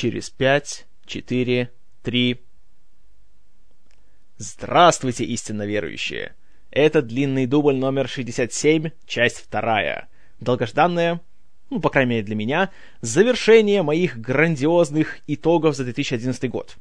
[0.00, 1.70] через пять, четыре,
[2.02, 2.40] три.
[4.38, 6.34] Здравствуйте, истинно верующие!
[6.70, 10.08] Это длинный дубль номер 67, часть вторая.
[10.40, 11.20] Долгожданная,
[11.68, 12.70] ну, по крайней мере для меня,
[13.02, 16.78] завершение моих грандиозных итогов за 2011 год.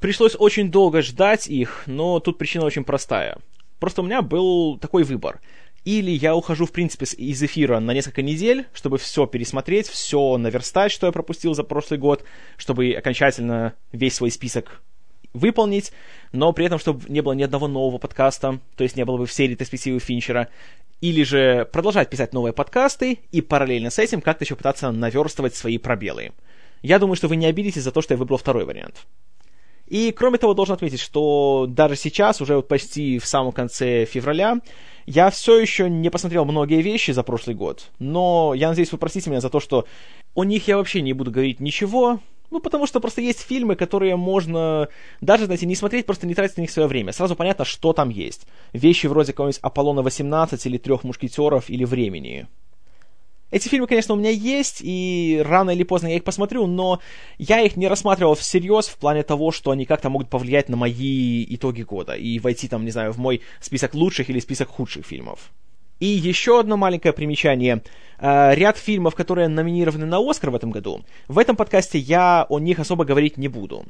[0.00, 3.38] Пришлось очень долго ждать их, но тут причина очень простая.
[3.78, 5.40] Просто у меня был такой выбор.
[5.84, 10.92] Или я ухожу, в принципе, из эфира на несколько недель, чтобы все пересмотреть, все наверстать,
[10.92, 12.24] что я пропустил за прошлый год,
[12.56, 14.80] чтобы окончательно весь свой список
[15.32, 15.92] выполнить,
[16.30, 19.26] но при этом, чтобы не было ни одного нового подкаста, то есть не было бы
[19.26, 20.48] всей ретроспективы Финчера,
[21.00, 25.78] или же продолжать писать новые подкасты и параллельно с этим как-то еще пытаться наверстывать свои
[25.78, 26.32] пробелы.
[26.82, 29.06] Я думаю, что вы не обидитесь за то, что я выбрал второй вариант.
[29.88, 34.58] И кроме того, должен отметить, что даже сейчас, уже вот почти в самом конце февраля,
[35.06, 39.30] я все еще не посмотрел многие вещи за прошлый год, но я надеюсь, вы простите
[39.30, 39.86] меня за то, что
[40.34, 42.20] о них я вообще не буду говорить ничего,
[42.52, 44.88] ну, потому что просто есть фильмы, которые можно
[45.22, 47.12] даже, знаете, не смотреть, просто не тратить на них свое время.
[47.12, 48.46] Сразу понятно, что там есть.
[48.74, 52.46] Вещи вроде какого-нибудь Аполлона 18 или Трех мушкетеров или Времени.
[53.52, 57.00] Эти фильмы, конечно, у меня есть, и рано или поздно я их посмотрю, но
[57.36, 61.44] я их не рассматривал всерьез в плане того, что они как-то могут повлиять на мои
[61.54, 65.50] итоги года и войти там, не знаю, в мой список лучших или список худших фильмов.
[66.00, 67.82] И еще одно маленькое примечание.
[68.18, 72.58] Э, ряд фильмов, которые номинированы на Оскар в этом году, в этом подкасте я о
[72.58, 73.84] них особо говорить не буду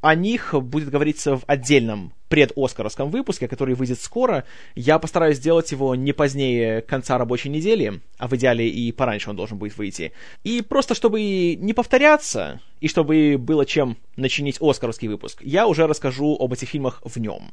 [0.00, 4.44] о них будет говориться в отдельном предоскаровском выпуске, который выйдет скоро.
[4.74, 9.36] Я постараюсь сделать его не позднее конца рабочей недели, а в идеале и пораньше он
[9.36, 10.12] должен будет выйти.
[10.44, 16.36] И просто чтобы не повторяться, и чтобы было чем начинить оскаровский выпуск, я уже расскажу
[16.38, 17.52] об этих фильмах в нем.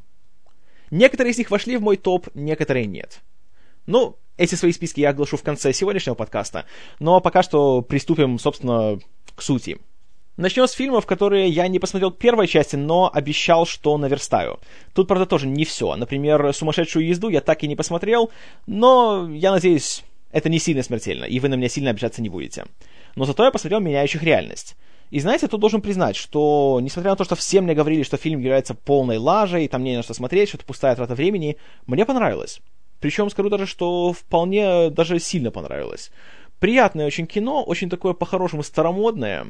[0.91, 3.21] Некоторые из них вошли в мой топ, некоторые нет.
[3.87, 6.65] Ну, эти свои списки я оглашу в конце сегодняшнего подкаста,
[6.99, 8.99] но пока что приступим, собственно,
[9.35, 9.79] к сути.
[10.37, 14.59] Начнем с фильмов, которые я не посмотрел первой части, но обещал, что наверстаю.
[14.93, 15.95] Тут, правда, тоже не все.
[15.95, 18.31] Например, «Сумасшедшую езду» я так и не посмотрел,
[18.67, 20.03] но я надеюсь,
[20.33, 22.65] это не сильно смертельно, и вы на меня сильно обижаться не будете.
[23.15, 24.75] Но зато я посмотрел «Меняющих реальность».
[25.09, 28.39] И знаете, тут должен признать, что, несмотря на то, что все мне говорили, что фильм
[28.39, 32.59] является полной лажей, там не на что смотреть, что это пустая трата времени, мне понравилось.
[32.99, 36.11] Причем скажу даже, что вполне даже сильно понравилось.
[36.65, 39.45] Приятное очень кино, очень такое по-хорошему старомодное.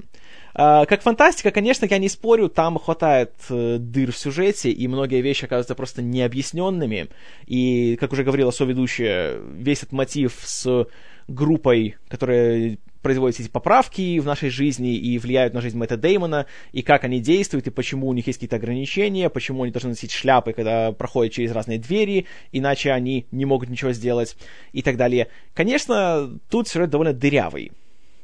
[0.53, 5.21] А, как фантастика, конечно, я не спорю, там хватает э, дыр в сюжете, и многие
[5.21, 7.07] вещи оказываются просто необъясненными.
[7.47, 10.87] И, как уже говорила соведущая, весь этот мотив с
[11.29, 16.81] группой, которая производят эти поправки в нашей жизни и влияют на жизнь Мэтта Деймона, и
[16.81, 20.53] как они действуют, и почему у них есть какие-то ограничения, почему они должны носить шляпы,
[20.53, 24.35] когда проходят через разные двери, иначе они не могут ничего сделать,
[24.73, 25.27] и так далее.
[25.53, 27.73] Конечно, тут сюжет довольно дырявый.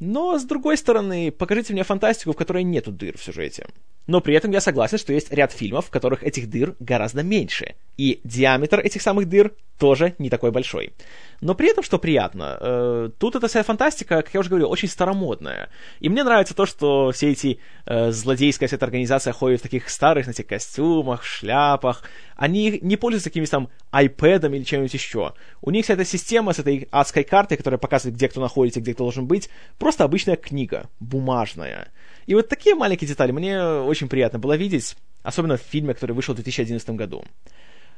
[0.02, 3.68] Но, с другой стороны, покажите мне фантастику, в которой нету дыр в сюжете.
[4.08, 7.76] Но при этом я согласен, что есть ряд фильмов, в которых этих дыр гораздо меньше.
[7.98, 10.94] И диаметр этих самых дыр тоже не такой большой.
[11.40, 14.88] Но при этом, что приятно, э, тут эта вся фантастика, как я уже говорил, очень
[14.88, 15.70] старомодная.
[16.00, 19.90] И мне нравится то, что все эти э, злодейская вся эта организация ходит в таких
[19.90, 22.04] старых, знаете, костюмах, шляпах.
[22.36, 25.34] Они не пользуются какими-то там айпэдами или чем-нибудь еще.
[25.62, 28.94] У них вся эта система с этой адской картой, которая показывает, где кто находится, где
[28.94, 31.90] кто должен быть, просто обычная книга, бумажная.
[32.26, 36.34] И вот такие маленькие детали мне очень приятно было видеть, особенно в фильме, который вышел
[36.34, 37.24] в 2011 году.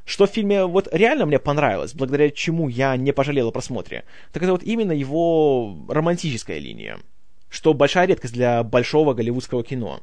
[0.06, 4.44] Что в фильме вот реально мне понравилось, благодаря чему я не пожалел о просмотре, так
[4.44, 7.00] это вот именно его романтическая линия,
[7.50, 10.02] что большая редкость для большого голливудского кино.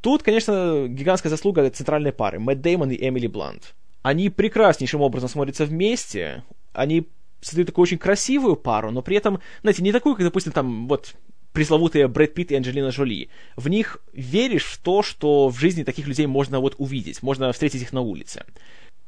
[0.00, 3.74] Тут, конечно, гигантская заслуга центральной пары, Мэтт Деймон и Эмили Блант.
[4.02, 7.06] Они прекраснейшим образом смотрятся вместе, они
[7.40, 11.14] создают такую очень красивую пару, но при этом, знаете, не такую, как, допустим, там, вот,
[11.52, 13.30] пресловутые Брэд Питт и Анджелина Джоли.
[13.56, 17.82] В них веришь в то, что в жизни таких людей можно вот увидеть, можно встретить
[17.82, 18.44] их на улице.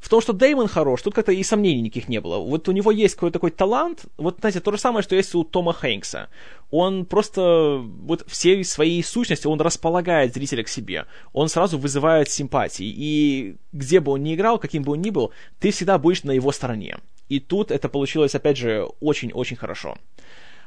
[0.01, 2.39] В том, что Деймон хорош, тут как-то и сомнений никаких не было.
[2.39, 5.45] Вот у него есть какой-то такой талант, вот, знаете, то же самое, что есть у
[5.45, 6.31] Тома Хэнкса.
[6.71, 11.05] Он просто, вот всей своей сущности, он располагает зрителя к себе.
[11.35, 12.87] Он сразу вызывает симпатии.
[12.87, 16.33] И где бы он ни играл, каким бы он ни был, ты всегда будешь на
[16.33, 16.97] его стороне.
[17.31, 19.97] И тут это получилось, опять же, очень-очень хорошо.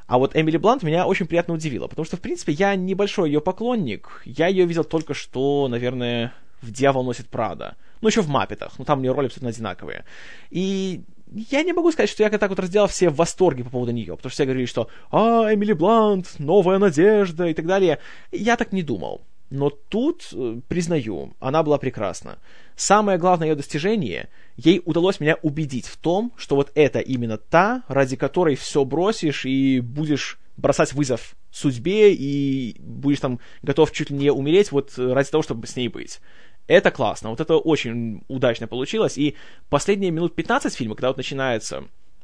[0.07, 3.42] А вот Эмили Блант меня очень приятно удивила, потому что, в принципе, я небольшой ее
[3.42, 4.21] поклонник.
[4.25, 7.75] Я ее видел только что, наверное, в «Дьявол носит Прада».
[8.00, 10.06] Ну, еще в «Маппетах», ну, там у нее роли абсолютно одинаковые.
[10.51, 11.01] И
[11.33, 14.16] я не могу сказать, что я так вот разделал все в восторге по поводу нее,
[14.16, 18.00] потому что все говорили, что «А, Эмили Блант, новая надежда» и так далее.
[18.31, 19.21] Я так не думал.
[19.53, 22.39] Но тут, э, признаю, она была прекрасна.
[22.75, 27.83] Самое главное ее достижение, ей удалось меня убедить в том, что вот это именно та,
[27.88, 34.17] ради которой все бросишь и будешь бросать вызов судьбе и будешь там готов чуть ли
[34.17, 36.19] не умереть вот ради того, чтобы с ней быть.
[36.65, 39.35] Это классно, вот это очень удачно получилось, и
[39.69, 41.83] последние минут 15 фильма, когда вот начинается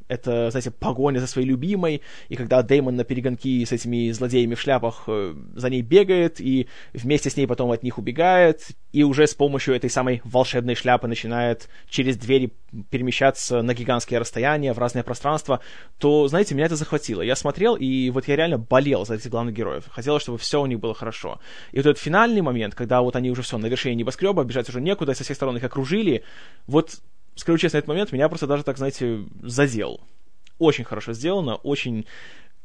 [0.09, 4.59] это, знаете, погоня за своей любимой, и когда Дэймон на перегонки с этими злодеями в
[4.59, 9.27] шляпах э, за ней бегает, и вместе с ней потом от них убегает, и уже
[9.27, 12.51] с помощью этой самой волшебной шляпы начинает через двери
[12.89, 15.59] перемещаться на гигантские расстояния, в разные пространства,
[16.00, 17.21] то, знаете, меня это захватило.
[17.21, 19.85] Я смотрел, и вот я реально болел за этих главных героев.
[19.89, 21.39] Хотелось, чтобы все у них было хорошо.
[21.71, 24.81] И вот этот финальный момент, когда вот они уже все на вершине небоскреба, бежать уже
[24.81, 26.23] некуда, со всех сторон их окружили,
[26.65, 27.00] вот
[27.35, 30.01] скажу честно, этот момент меня просто даже так, знаете, задел.
[30.57, 32.05] Очень хорошо сделано, очень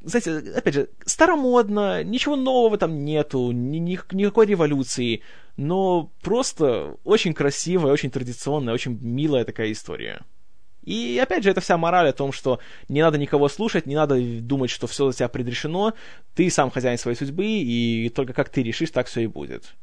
[0.05, 5.23] знаете, опять же, старомодно, ничего нового там нету, ни, ни, никакой революции,
[5.57, 10.21] но просто очень красивая, очень традиционная, очень милая такая история.
[10.83, 12.59] И опять же, это вся мораль о том, что
[12.89, 15.95] не надо никого слушать, не надо думать, что все за тебя предрешено,
[16.35, 19.75] ты сам хозяин своей судьбы, и только как ты решишь, так все и будет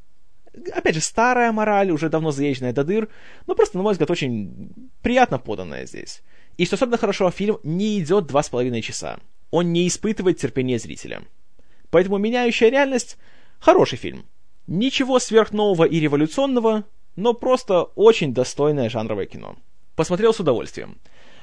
[0.73, 3.09] опять же, старая мораль, уже давно заезженная до дыр,
[3.47, 4.71] но просто, на мой взгляд, очень
[5.01, 6.21] приятно поданная здесь.
[6.57, 9.19] И что особенно хорошо, фильм не идет два с половиной часа.
[9.49, 11.23] Он не испытывает терпения зрителя.
[11.89, 13.17] Поэтому «Меняющая реальность»—
[13.59, 14.25] хороший фильм.
[14.67, 19.57] Ничего сверхнового и революционного, но просто очень достойное жанровое кино.
[19.95, 20.97] Посмотрел с удовольствием.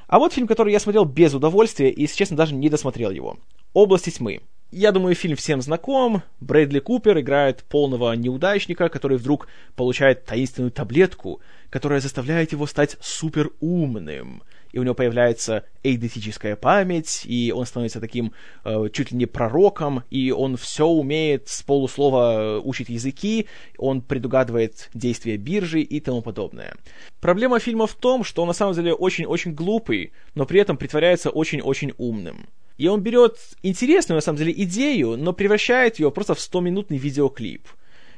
[0.06, 3.38] А вот фильм, который я смотрел без удовольствия и, если честно, даже не досмотрел его.
[3.74, 4.40] «Области тьмы».
[4.70, 6.22] Я думаю, фильм всем знаком.
[6.40, 14.42] Брэдли Купер играет полного неудачника, который вдруг получает таинственную таблетку, которая заставляет его стать суперумным.
[14.72, 18.34] И у него появляется эйдетическая память, и он становится таким
[18.66, 23.46] э, чуть ли не пророком, и он все умеет с полуслова учить языки,
[23.78, 26.74] он предугадывает действия биржи и тому подобное.
[27.22, 31.30] Проблема фильма в том, что он на самом деле очень-очень глупый, но при этом притворяется
[31.30, 32.46] очень-очень умным.
[32.78, 37.66] И он берет интересную, на самом деле, идею, но превращает ее просто в 100-минутный видеоклип.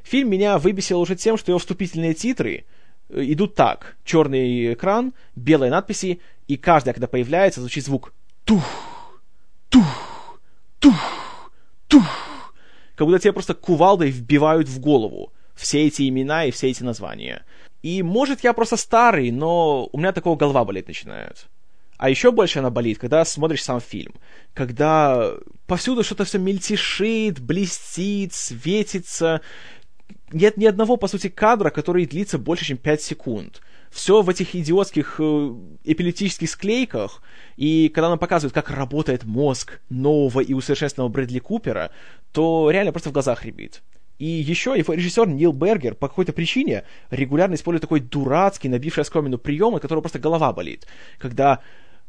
[0.03, 2.65] Фильм меня выбесил уже тем, что его вступительные титры
[3.09, 3.97] э, идут так.
[4.05, 8.13] Черный экран, белые надписи, и каждая, когда появляется, звучит звук
[8.45, 8.63] тух,
[9.71, 10.39] тух,
[10.79, 11.51] тух,
[11.89, 12.55] тух.
[12.95, 17.45] Как будто тебе просто кувалдой вбивают в голову все эти имена и все эти названия.
[17.83, 21.49] И может я просто старый, но у меня такого голова болеть начинает.
[22.01, 24.15] А еще больше она болит, когда смотришь сам фильм.
[24.55, 25.35] Когда
[25.67, 29.43] повсюду что-то все мельтешит, блестит, светится.
[30.33, 33.61] Нет ни одного, по сути, кадра, который длится больше, чем 5 секунд.
[33.91, 35.55] Все в этих идиотских э,
[35.85, 37.23] эпилептических склейках,
[37.59, 41.91] и когда нам показывают, как работает мозг нового и усовершенствованного Брэдли Купера,
[42.33, 43.83] то реально просто в глазах рябит.
[44.19, 49.37] И еще его режиссер Нил Бергер по какой-то причине регулярно использует такой дурацкий, набивший оскомину
[49.37, 50.87] прием, от которого просто голова болит.
[51.19, 51.61] Когда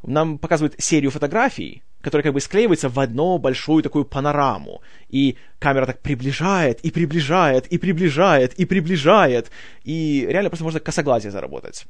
[0.04, 4.82] нам показывают серию фотографий, которые как бы склеиваются в одну большую такую панораму.
[5.10, 9.52] И камера так приближает, и приближает, и приближает, и приближает.
[9.84, 11.86] И реально просто можно косоглазие заработать.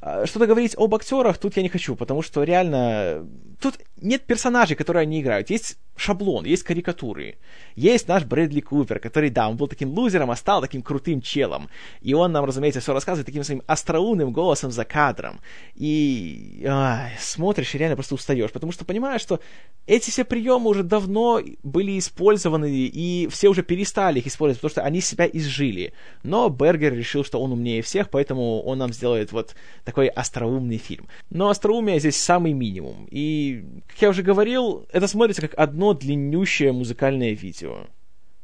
[0.00, 3.26] А, что-то говорить об актерах тут я не хочу, потому что реально
[3.60, 5.50] тут нет персонажей, которые они играют.
[5.50, 7.38] Есть шаблон, есть карикатуры.
[7.74, 11.68] Есть наш Брэдли Купер, который, да, он был таким лузером, а стал таким крутым челом.
[12.00, 15.40] И он нам, разумеется, все рассказывает таким своим остроумным голосом за кадром.
[15.74, 19.40] И ай, смотришь и реально просто устаешь, потому что понимаешь, что
[19.86, 24.82] эти все приемы уже давно были использованы, и все уже перестали их использовать, потому что
[24.82, 25.92] они себя изжили.
[26.22, 31.08] Но Бергер решил, что он умнее всех, поэтому он нам сделает вот такой остроумный фильм.
[31.30, 33.08] Но остроумие здесь самый минимум.
[33.10, 37.86] И, как я уже говорил, это смотрится как одно длиннющее музыкальное видео.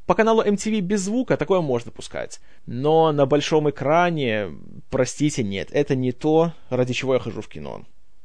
[0.07, 2.41] По каналу MTV без звука такое можно пускать.
[2.67, 4.51] Но на большом экране,
[4.91, 7.85] простите, нет, это не то, ради чего я хожу в кино.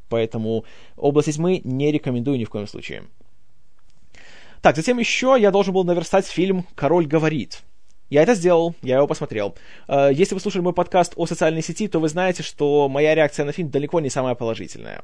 [0.10, 0.66] Поэтому
[0.98, 3.04] «Область тьмы» не рекомендую ни в коем случае.
[4.62, 7.62] Так, затем еще я должен был наверстать фильм «Король говорит».
[8.10, 9.56] Я это сделал, я его посмотрел.
[9.88, 13.46] Э, если вы слушали мой подкаст о социальной сети, то вы знаете, что моя реакция
[13.46, 15.04] на фильм далеко не самая положительная.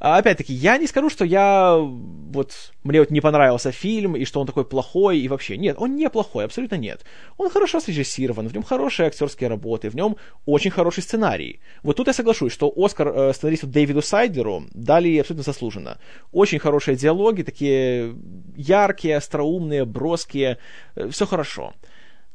[0.00, 4.40] А, опять-таки, я не скажу, что я вот мне вот не понравился фильм и что
[4.40, 7.04] он такой плохой и вообще нет, он не плохой, абсолютно нет.
[7.36, 10.16] Он хорошо срежиссирован, в нем хорошие актерские работы, в нем
[10.46, 11.60] очень хороший сценарий.
[11.82, 15.98] Вот тут я соглашусь, что Оскар э, сценаристу Дэвиду Сайдеру дали абсолютно заслуженно.
[16.32, 18.16] Очень хорошие диалоги, такие
[18.56, 20.56] яркие, остроумные, броские,
[20.94, 21.74] э, все хорошо.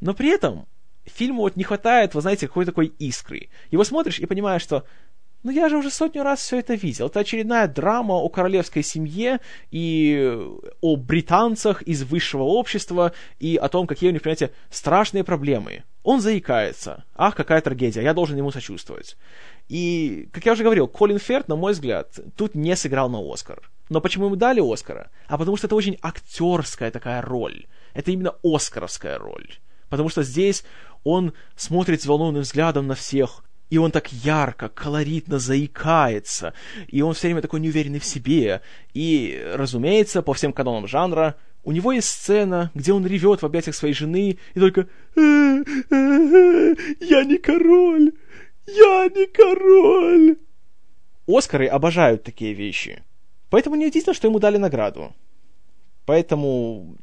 [0.01, 0.67] Но при этом
[1.05, 3.49] фильму вот не хватает, вы знаете, какой-то такой искры.
[3.71, 4.83] Его смотришь и понимаешь, что
[5.45, 7.05] ну я же уже сотню раз все это видел.
[7.05, 10.39] Это очередная драма о королевской семье и
[10.81, 15.83] о британцах из высшего общества и о том, какие у них, понимаете, страшные проблемы.
[16.01, 17.05] Он заикается.
[17.15, 19.17] Ах, какая трагедия, я должен ему сочувствовать.
[19.69, 23.69] И, как я уже говорил, Колин Ферт, на мой взгляд, тут не сыграл на Оскар.
[23.89, 25.11] Но почему ему дали Оскара?
[25.27, 27.67] А потому что это очень актерская такая роль.
[27.93, 29.59] Это именно оскаровская роль.
[29.89, 30.63] Потому что здесь
[31.03, 36.53] он смотрит взволнованным взглядом на всех, и он так ярко, колоритно заикается,
[36.87, 38.61] и он все время такой неуверенный в себе.
[38.93, 43.75] И, разумеется, по всем канонам жанра, у него есть сцена, где он ревет в объятиях
[43.75, 45.63] своей жены и только «Я
[47.23, 48.11] не король!
[48.67, 50.37] Я не король!»
[51.27, 53.03] Оскары обожают такие вещи.
[53.49, 55.13] Поэтому неудивительно, что ему дали награду.
[56.05, 56.97] Поэтому...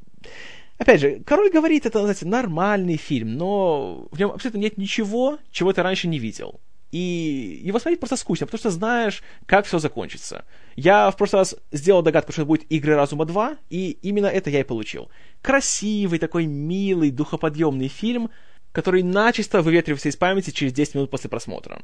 [0.78, 5.72] Опять же, «Король говорит»— это, знаете, нормальный фильм, но в нем абсолютно нет ничего, чего
[5.72, 6.60] ты раньше не видел.
[6.92, 10.44] И его смотреть просто скучно, потому что знаешь, как все закончится.
[10.76, 14.50] Я в прошлый раз сделал догадку, что это будет «Игры разума 2», и именно это
[14.50, 15.10] я и получил.
[15.40, 18.30] Красивый, такой милый, духоподъемный фильм,
[18.72, 21.82] который начисто выветривается из памяти через 10 минут после просмотра.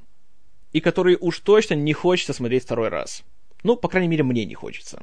[0.72, 3.24] И который уж точно не хочется смотреть второй раз.
[3.62, 5.02] Ну, по крайней мере, мне не хочется.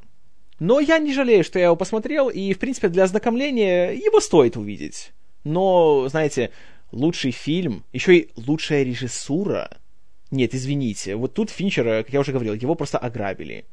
[0.60, 4.58] Но я не жалею, что я его посмотрел, и, в принципе, для ознакомления его стоит
[4.58, 5.14] увидеть.
[5.44, 6.52] Но, знаете,
[6.92, 9.78] лучший фильм, еще и лучшая режиссура—
[10.32, 13.66] нет, извините, вот тут Финчера, как я уже говорил, его просто ограбили.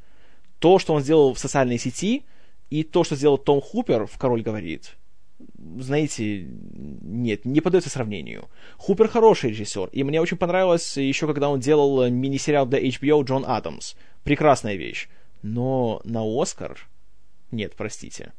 [0.58, 2.24] То, что он сделал в социальной сети,
[2.70, 4.96] и то, что сделал Том Хупер в «Король говорит»,
[5.78, 8.48] знаете, нет, не подается сравнению.
[8.76, 13.44] Хупер хороший режиссер, и мне очень понравилось еще, когда он делал мини-сериал для HBO «Джон
[13.46, 13.94] Адамс».
[14.22, 15.08] Прекрасная вещь.
[15.42, 16.88] Но на Оскар...
[17.50, 18.32] Нет, простите.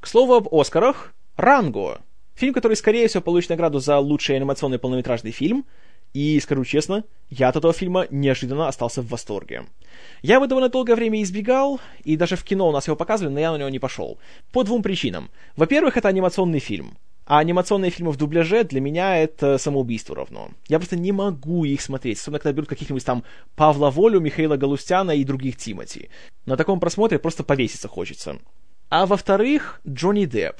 [0.00, 2.00] К слову об Оскарах, «Ранго».
[2.34, 5.66] Фильм, который, скорее всего, получит награду за лучший анимационный полнометражный фильм—
[6.14, 9.64] и, скажу честно, я от этого фильма неожиданно остался в восторге.
[10.22, 13.40] Я его довольно долгое время избегал, и даже в кино у нас его показывали, но
[13.40, 14.18] я на него не пошел.
[14.52, 15.28] По двум причинам.
[15.56, 16.96] Во-первых, это анимационный фильм.
[17.26, 20.50] А анимационные фильмы в дубляже для меня это самоубийство равно.
[20.68, 23.24] Я просто не могу их смотреть, особенно когда берут каких-нибудь там
[23.56, 26.10] Павла Волю, Михаила Галустяна и других Тимати.
[26.44, 28.38] На таком просмотре просто повеситься хочется.
[28.90, 30.56] А во-вторых, Джонни Депп.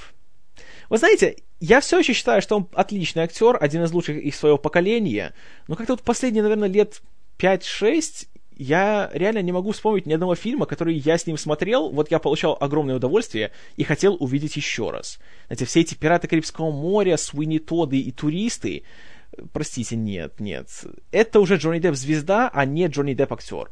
[0.88, 4.58] Вы знаете, я все еще считаю, что он отличный актер, один из лучших из своего
[4.58, 5.34] поколения,
[5.68, 7.02] но как-то вот последние, наверное, лет
[7.38, 12.10] 5-6 я реально не могу вспомнить ни одного фильма, который я с ним смотрел, вот
[12.10, 15.18] я получал огромное удовольствие и хотел увидеть еще раз.
[15.46, 18.84] Знаете, все эти «Пираты Карибского моря», «Суини Тоды» и «Туристы»,
[19.52, 20.68] простите, нет, нет.
[21.10, 23.70] Это уже Джонни Депп звезда, а не Джонни Депп актер.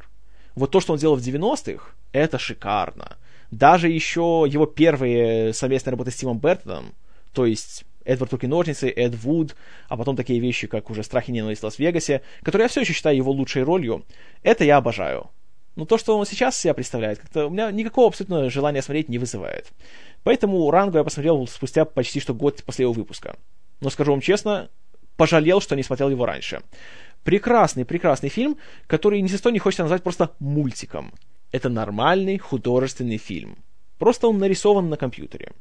[0.55, 3.17] Вот то, что он делал в 90-х, это шикарно.
[3.51, 6.93] Даже еще его первые совместные работы с Тимом Бертоном,
[7.33, 9.55] то есть Эдвард Руки-ножницы, Эд Вуд,
[9.87, 12.93] а потом такие вещи, как уже «Страх и ненависть в Лас-Вегасе», которые я все еще
[12.93, 14.05] считаю его лучшей ролью,
[14.41, 15.29] это я обожаю.
[15.75, 19.17] Но то, что он сейчас себя представляет, как-то у меня никакого абсолютно желания смотреть не
[19.17, 19.71] вызывает.
[20.23, 23.35] Поэтому «Ранго» я посмотрел спустя почти что год после его выпуска.
[23.81, 24.69] Но скажу вам честно,
[25.17, 26.61] пожалел, что не смотрел его раньше.
[27.23, 28.57] Прекрасный, прекрасный фильм,
[28.87, 31.13] который ни за что не хочется назвать просто мультиком.
[31.51, 33.57] Это нормальный художественный фильм.
[33.97, 35.51] Просто он нарисован на компьютере.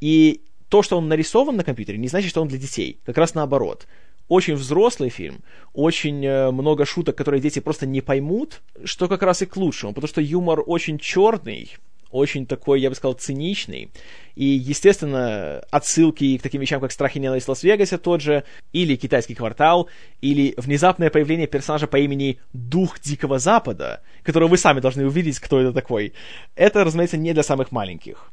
[0.00, 2.98] И то, что он нарисован на компьютере, не значит, что он для детей.
[3.04, 3.86] Как раз наоборот.
[4.28, 5.40] Очень взрослый фильм,
[5.72, 9.92] очень э, много шуток, которые дети просто не поймут, что как раз и к лучшему,
[9.92, 11.76] потому что юмор очень черный,
[12.10, 13.90] очень такой, я бы сказал, циничный.
[14.34, 19.34] И, естественно, отсылки к таким вещам, как «Страх и ненависть Лас-Вегасе» тот же, или «Китайский
[19.34, 19.88] квартал»,
[20.20, 25.60] или внезапное появление персонажа по имени Дух Дикого Запада, которого вы сами должны увидеть, кто
[25.60, 26.14] это такой.
[26.54, 28.32] Это, разумеется, не для самых маленьких.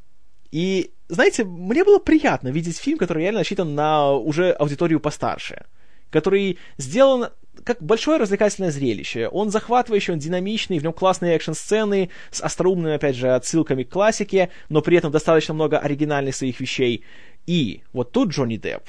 [0.53, 5.65] И, знаете, мне было приятно видеть фильм, который реально рассчитан на уже аудиторию постарше,
[6.11, 7.29] который сделан
[7.63, 9.29] как большое развлекательное зрелище.
[9.29, 14.51] Он захватывающий, он динамичный, в нем классные экшн-сцены с остроумными, опять же, отсылками к классике,
[14.69, 17.03] но при этом достаточно много оригинальных своих вещей.
[17.47, 18.83] И вот тут Джонни Депп,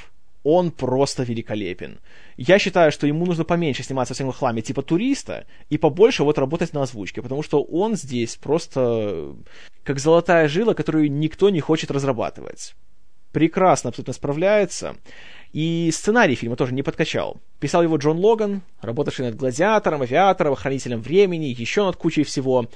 [0.44, 1.98] он просто великолепен.
[2.36, 6.38] Я считаю, что ему нужно поменьше сниматься в всяком хламе типа туриста и побольше вот
[6.38, 9.34] работать на озвучке, потому что он здесь просто
[9.82, 12.74] как золотая жила, которую никто не хочет разрабатывать.
[13.32, 14.96] Прекрасно абсолютно справляется.
[15.52, 17.40] И сценарий фильма тоже не подкачал.
[17.58, 22.68] Писал его Джон Логан, работавший над «Гладиатором», «Авиатором», «Хранителем времени», еще над кучей всего.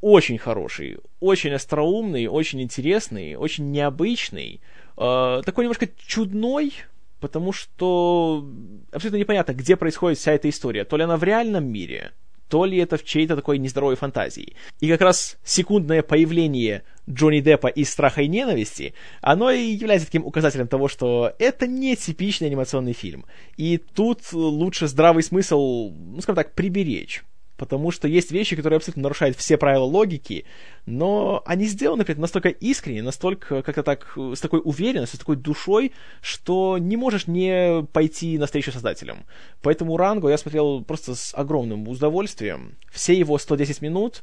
[0.00, 4.60] Очень хороший, очень остроумный, очень интересный, очень необычный
[5.00, 6.74] э, такой немножко чудной,
[7.20, 8.46] потому что
[8.92, 10.84] абсолютно непонятно, где происходит вся эта история.
[10.84, 12.12] То ли она в реальном мире,
[12.48, 14.54] то ли это в чьей-то такой нездоровой фантазии.
[14.80, 20.26] И как раз секундное появление Джонни Деппа из «Страха и ненависти», оно и является таким
[20.26, 23.24] указателем того, что это не типичный анимационный фильм.
[23.56, 27.22] И тут лучше здравый смысл, ну, скажем так, приберечь
[27.60, 30.46] потому что есть вещи, которые абсолютно нарушают все правила логики,
[30.86, 35.36] но они сделаны при этом настолько искренне, настолько как-то так, с такой уверенностью, с такой
[35.36, 39.26] душой, что не можешь не пойти навстречу создателям.
[39.60, 42.76] Поэтому Ранго я смотрел просто с огромным удовольствием.
[42.90, 44.22] Все его 110 минут,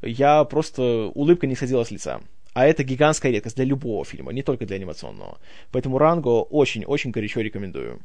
[0.00, 1.12] я просто...
[1.14, 2.22] улыбка не сходила с лица.
[2.54, 5.36] А это гигантская редкость для любого фильма, не только для анимационного.
[5.72, 8.00] Поэтому Ранго очень-очень горячо рекомендую.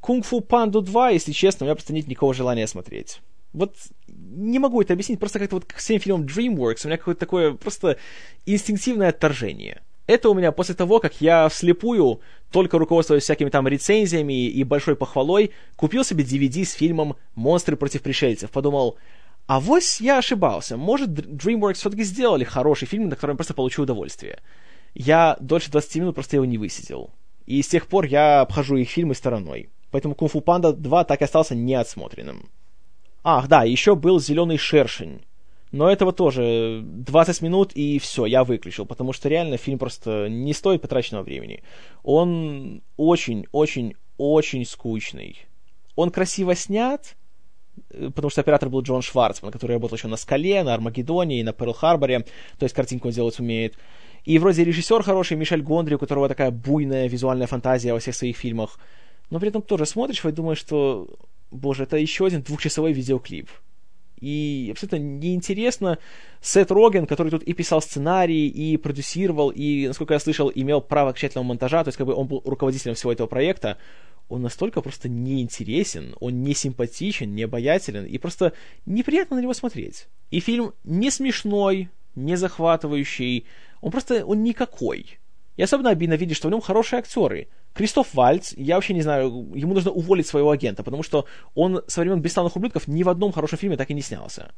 [0.00, 3.22] Кунг-фу Панду 2, если честно, у меня просто нет никакого желания смотреть.
[3.54, 3.76] Вот
[4.08, 7.54] не могу это объяснить, просто как-то вот к всем фильмам DreamWorks у меня какое-то такое
[7.54, 7.98] просто
[8.46, 9.80] инстинктивное отторжение.
[10.06, 12.20] Это у меня после того, как я вслепую,
[12.50, 18.02] только руководствуясь всякими там рецензиями и большой похвалой, купил себе DVD с фильмом «Монстры против
[18.02, 18.50] пришельцев».
[18.50, 18.98] Подумал,
[19.46, 20.76] а вось я ошибался.
[20.76, 24.40] Может, DreamWorks все-таки сделали хороший фильм, на котором я просто получу удовольствие.
[24.94, 27.10] Я дольше 20 минут просто его не высидел.
[27.46, 29.70] И с тех пор я обхожу их фильмы стороной.
[29.90, 32.48] Поэтому Кунг-фу Панда 2 так и остался неотсмотренным.
[33.24, 35.22] Ах, да, еще был «Зеленый шершень».
[35.72, 40.52] Но этого тоже 20 минут и все, я выключил, потому что реально фильм просто не
[40.52, 41.64] стоит потраченного времени.
[42.04, 45.40] Он очень-очень-очень скучный.
[45.96, 47.16] Он красиво снят,
[47.90, 51.42] э, потому что оператор был Джон Шварцман, который работал еще на «Скале», на «Армагеддоне» и
[51.42, 53.74] на «Перл-Харборе», то есть картинку он делать умеет.
[54.24, 58.36] И вроде режиссер хороший, Мишель Гондри, у которого такая буйная визуальная фантазия во всех своих
[58.36, 58.78] фильмах.
[59.30, 61.08] Но при этом тоже смотришь и думаешь, что,
[61.54, 63.48] боже, это еще один двухчасовой видеоклип
[64.24, 65.98] и абсолютно неинтересно.
[66.40, 71.10] Сет Роген, который тут и писал сценарий, и продюсировал, и, насколько я слышал, имел право
[71.10, 73.78] окончательного монтажа, то есть как бы он был руководителем всего этого проекта,
[74.28, 78.54] он настолько просто неинтересен, он не симпатичен, не обаятелен, и просто
[78.86, 80.06] неприятно на него смотреть.
[80.30, 83.44] И фильм не смешной, не захватывающий,
[83.82, 85.18] он просто, он никакой.
[85.56, 87.48] И особенно обидно видеть, что в нем хорошие актеры.
[87.74, 92.00] Кристоф Вальц, я вообще не знаю, ему нужно уволить своего агента, потому что он со
[92.00, 94.52] времен «Бесславных ублюдков» ни в одном хорошем фильме так и не снялся.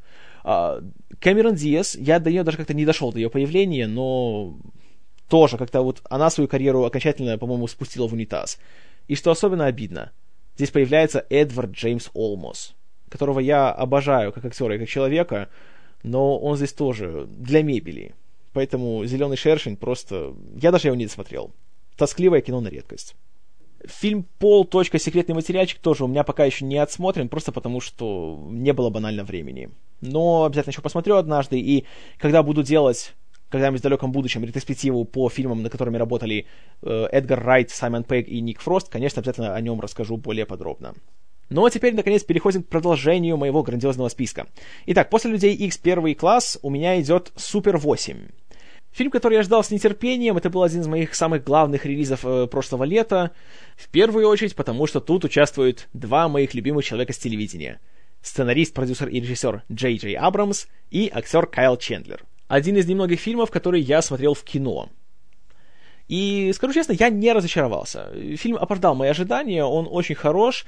[0.44, 0.82] А,
[1.20, 4.58] Кэмерон Диас, я до нее даже как-то не дошел, до ее появления, но
[5.28, 8.58] тоже как-то вот она свою карьеру окончательно, по-моему, спустила в унитаз.
[9.08, 10.12] И что особенно обидно,
[10.56, 12.74] здесь появляется Эдвард Джеймс Олмос,
[13.08, 15.48] которого я обожаю как актера и как человека,
[16.02, 18.14] но он здесь тоже для мебели.
[18.56, 20.32] Поэтому «Зеленый шершень» просто...
[20.58, 21.52] Я даже его не досмотрел
[21.94, 23.14] тоскливое кино на редкость.
[23.84, 24.66] Фильм «Пол.
[24.82, 29.24] Секретный материальчик» тоже у меня пока еще не отсмотрен, просто потому что не было банально
[29.24, 29.68] времени.
[30.00, 31.84] Но обязательно еще посмотрю однажды, и
[32.16, 33.12] когда буду делать
[33.50, 36.46] когда-нибудь в далеком будущем ретроспективу по фильмам, на которыми работали
[36.80, 40.94] э, Эдгар Райт, Саймон Пегг и Ник Фрост, конечно, обязательно о нем расскажу более подробно.
[41.48, 44.48] Ну а теперь, наконец, переходим к продолжению моего грандиозного списка.
[44.86, 48.30] Итак, после «Людей X первый класс» у меня идет «Супер 8».
[48.96, 52.46] Фильм, который я ждал с нетерпением, это был один из моих самых главных релизов э,
[52.46, 53.32] прошлого лета.
[53.76, 57.78] В первую очередь, потому что тут участвуют два моих любимых человека с телевидения.
[58.22, 62.24] Сценарист, продюсер и режиссер Джей Джей Абрамс и актер Кайл Чендлер.
[62.48, 64.88] Один из немногих фильмов, которые я смотрел в кино.
[66.08, 68.10] И, скажу честно, я не разочаровался.
[68.36, 70.64] Фильм оправдал мои ожидания, он очень хорош.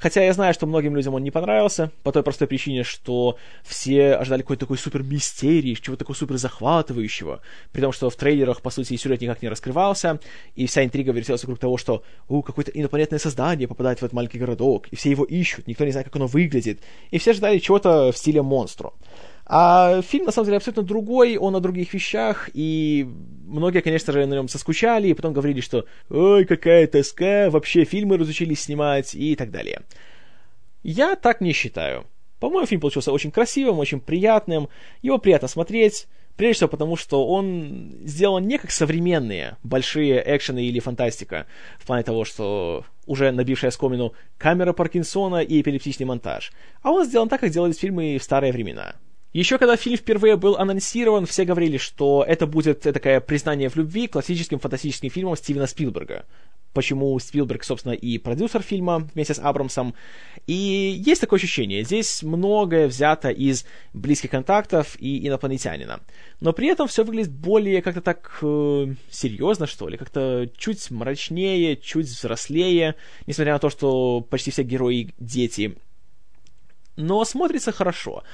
[0.00, 4.14] Хотя я знаю, что многим людям он не понравился, по той простой причине, что все
[4.14, 8.70] ожидали какой-то такой супер мистерии, чего-то такого супер захватывающего, при том, что в трейлерах, по
[8.70, 10.18] сути, сюжет никак не раскрывался,
[10.54, 14.38] и вся интрига вертелась вокруг того, что у какое-то инопланетное создание попадает в этот маленький
[14.38, 18.10] городок, и все его ищут, никто не знает, как оно выглядит, и все ожидали чего-то
[18.10, 18.92] в стиле монстра.
[19.52, 23.04] А фильм, на самом деле, абсолютно другой, он о других вещах, и
[23.48, 28.16] многие, конечно же, на нем соскучали, и потом говорили, что «Ой, какая тоска, вообще фильмы
[28.16, 29.80] разучились снимать» и так далее.
[30.84, 32.06] Я так не считаю.
[32.38, 34.68] По-моему, фильм получился очень красивым, очень приятным,
[35.02, 40.78] его приятно смотреть, прежде всего потому, что он сделан не как современные большие экшены или
[40.78, 41.46] фантастика,
[41.80, 47.28] в плане того, что уже набившая скомину камера Паркинсона и эпилептичный монтаж, а он сделан
[47.28, 48.94] так, как делались фильмы в старые времена–
[49.32, 54.08] еще когда фильм впервые был анонсирован, все говорили, что это будет такое признание в любви
[54.08, 56.24] классическим фантастическим фильмом Стивена Спилберга.
[56.72, 59.94] Почему Спилберг, собственно, и продюсер фильма вместе с Абрамсом.
[60.48, 60.52] И
[61.04, 66.00] есть такое ощущение, здесь многое взято из близких контактов и инопланетянина.
[66.40, 71.76] Но при этом все выглядит более как-то так э, серьезно, что ли, как-то чуть мрачнее,
[71.76, 75.76] чуть взрослее, несмотря на то, что почти все герои дети
[76.96, 78.24] но смотрится хорошо.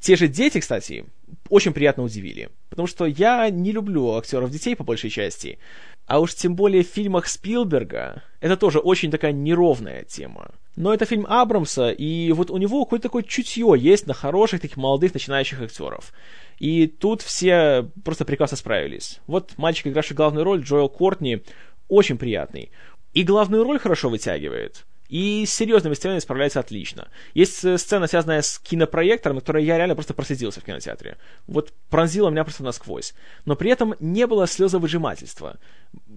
[0.00, 1.04] Те же дети, кстати,
[1.48, 2.50] очень приятно удивили.
[2.68, 5.58] Потому что я не люблю актеров детей по большей части.
[6.06, 10.54] А уж тем более в фильмах Спилберга это тоже очень такая неровная тема.
[10.76, 14.76] Но это фильм Абрамса, и вот у него какое-то такое чутье есть на хороших таких
[14.76, 16.12] молодых начинающих актеров.
[16.58, 19.20] И тут все просто прекрасно справились.
[19.26, 21.42] Вот мальчик, игравший главную роль, Джоэл Кортни,
[21.88, 22.70] очень приятный.
[23.14, 24.84] И главную роль хорошо вытягивает.
[25.08, 27.08] И с серьезными сценами справляется отлично.
[27.34, 31.16] Есть э, сцена, связанная с кинопроектором, которой я реально просто просиделся в кинотеатре.
[31.46, 33.14] Вот пронзила меня просто насквозь.
[33.44, 35.58] Но при этом не было слезовыжимательства.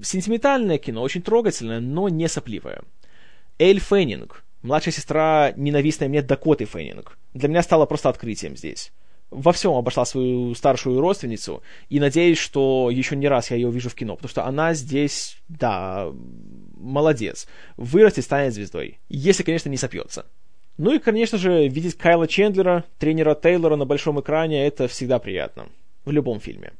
[0.01, 2.81] Сентиментальное кино, очень трогательное, но не сопливое.
[3.59, 8.91] Эль Феннинг, младшая сестра ненавистной мне Дакоты Феннинг, для меня стала просто открытием здесь.
[9.31, 13.89] во всем обошла свою старшую родственницу, и надеюсь, что еще не раз я ее увижу
[13.89, 16.11] в кино, потому что она здесь, да,
[16.79, 17.47] молодец.
[17.77, 18.99] Вырастет, станет звездой.
[19.09, 20.25] Если, конечно, не сопьется.
[20.77, 25.67] Ну и, конечно же, видеть Кайла Чендлера, тренера Тейлора на большом экране, это всегда приятно.
[26.05, 26.71] В любом фильме.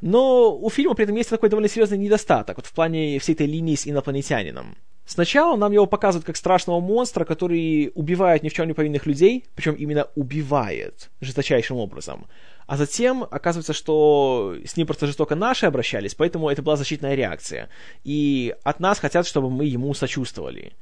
[0.00, 3.46] Но у фильма при этом есть такой довольно серьезный недостаток вот в плане всей этой
[3.46, 4.76] линии с инопланетянином.
[5.06, 9.44] Сначала нам его показывают как страшного монстра, который убивает ни в чем не повинных людей,
[9.54, 12.26] причем именно убивает жесточайшим образом.
[12.66, 17.68] А затем оказывается, что с ним просто жестоко наши обращались, поэтому это была защитная реакция.
[18.02, 20.72] И от нас хотят, чтобы мы ему сочувствовали.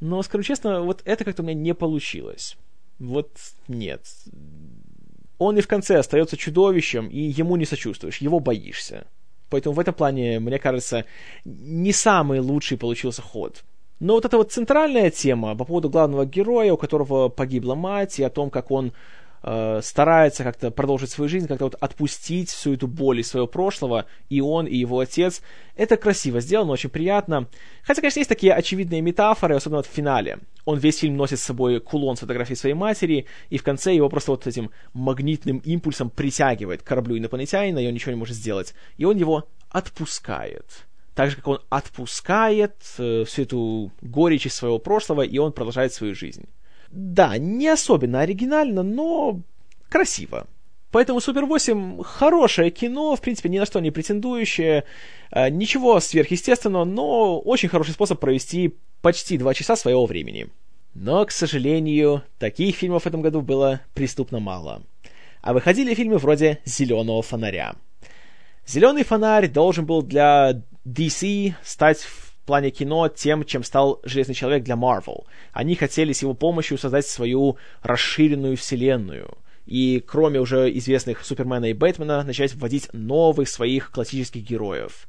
[0.00, 2.58] Но, скажу честно, вот это как-то у меня не получилось.
[2.98, 3.30] Вот
[3.68, 4.06] нет.
[5.38, 9.06] Он и в конце остается чудовищем, и ему не сочувствуешь, его боишься.
[9.52, 11.04] Поэтому в этом плане, мне кажется,
[11.44, 13.64] не самый лучший получился ход.
[14.00, 18.24] Но вот эта вот центральная тема по поводу главного героя, у которого погибла мать, и
[18.24, 18.92] о том, как он
[19.42, 24.06] э, старается как-то продолжить свою жизнь, как-то вот отпустить всю эту боль из своего прошлого,
[24.28, 25.42] и он, и его отец.
[25.76, 27.48] Это красиво сделано, очень приятно.
[27.82, 30.38] Хотя, конечно, есть такие очевидные метафоры, особенно в финале.
[30.64, 34.08] Он весь фильм носит с собой кулон с фотографией своей матери, и в конце его
[34.08, 38.74] просто вот этим магнитным импульсом притягивает к кораблю инопланетянина, и он ничего не может сделать.
[38.96, 44.78] И он его отпускает так же, как он отпускает э, всю эту горечь из своего
[44.78, 46.48] прошлого, и он продолжает свою жизнь.
[46.92, 49.40] Да, не особенно оригинально, но
[49.88, 50.46] красиво.
[50.90, 54.84] Поэтому Супер 8 хорошее кино, в принципе, ни на что не претендующее,
[55.30, 60.48] э, ничего сверхъестественного, но очень хороший способ провести почти два часа своего времени.
[60.94, 64.82] Но, к сожалению, таких фильмов в этом году было преступно мало.
[65.40, 67.74] А выходили фильмы вроде «Зеленого фонаря».
[68.66, 72.06] «Зеленый фонарь» должен был для DC стать
[72.44, 75.24] плане кино тем, чем стал Железный Человек для Marvel.
[75.52, 79.36] Они хотели с его помощью создать свою расширенную вселенную.
[79.66, 85.08] И кроме уже известных Супермена и Бэтмена, начать вводить новых своих классических героев.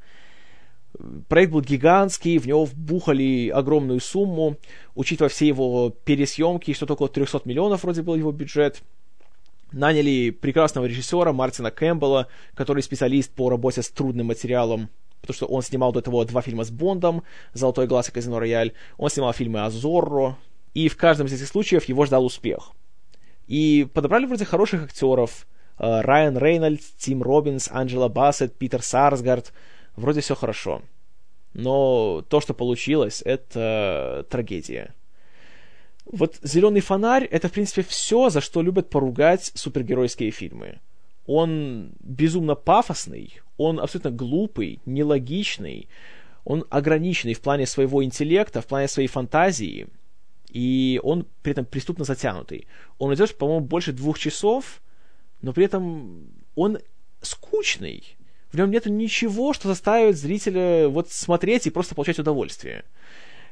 [1.27, 4.57] Проект был гигантский, в него вбухали огромную сумму,
[4.93, 8.83] учитывая все его пересъемки, что-то около 300 миллионов вроде был его бюджет.
[9.71, 14.89] Наняли прекрасного режиссера Мартина Кэмпбелла, который специалист по работе с трудным материалом
[15.23, 18.73] потому что он снимал до этого два фильма с Бондом, «Золотой глаз» и «Казино Рояль»,
[18.97, 20.37] он снимал фильмы о Зорро,
[20.73, 22.71] и в каждом из этих случаев его ждал успех.
[23.47, 25.47] И подобрали вроде хороших актеров,
[25.79, 29.53] э, Райан Рейнольдс, Тим Робинс, Анджела Бассет, Питер Сарсгард,
[29.95, 30.81] вроде все хорошо.
[31.53, 34.93] Но то, что получилось, это трагедия.
[36.05, 40.81] Вот «Зеленый фонарь»— это, в принципе, все, за что любят поругать супергеройские фильмы.
[41.25, 45.87] Он безумно пафосный, он абсолютно глупый, нелогичный,
[46.43, 49.87] он ограниченный в плане своего интеллекта, в плане своей фантазии,
[50.49, 52.67] и он при этом преступно затянутый.
[52.97, 54.81] Он идет, по-моему, больше двух часов,
[55.41, 56.79] но при этом он
[57.21, 58.17] скучный.
[58.51, 62.85] В нем нет ничего, что заставит зрителя вот смотреть и просто получать удовольствие.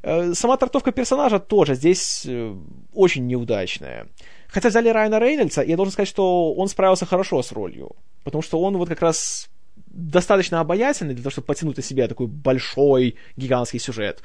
[0.03, 2.55] Э, сама трактовка персонажа тоже здесь э,
[2.93, 4.07] очень неудачная.
[4.47, 7.95] Хотя взяли Райана Рейнольдса, я должен сказать, что он справился хорошо с ролью.
[8.23, 9.49] Потому что он вот как раз
[9.87, 14.21] достаточно обаятельный для того, чтобы потянуть на себя такой большой, гигантский сюжет.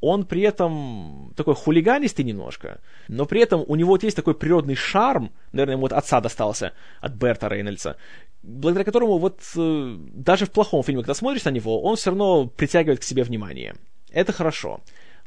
[0.00, 4.74] Он при этом такой хулиганистый немножко, но при этом у него вот есть такой природный
[4.74, 7.96] шарм, наверное, ему от отца достался, от Берта Рейнольдса,
[8.42, 12.46] благодаря которому вот э, даже в плохом фильме, когда смотришь на него, он все равно
[12.46, 13.74] притягивает к себе внимание.
[14.10, 14.80] Это хорошо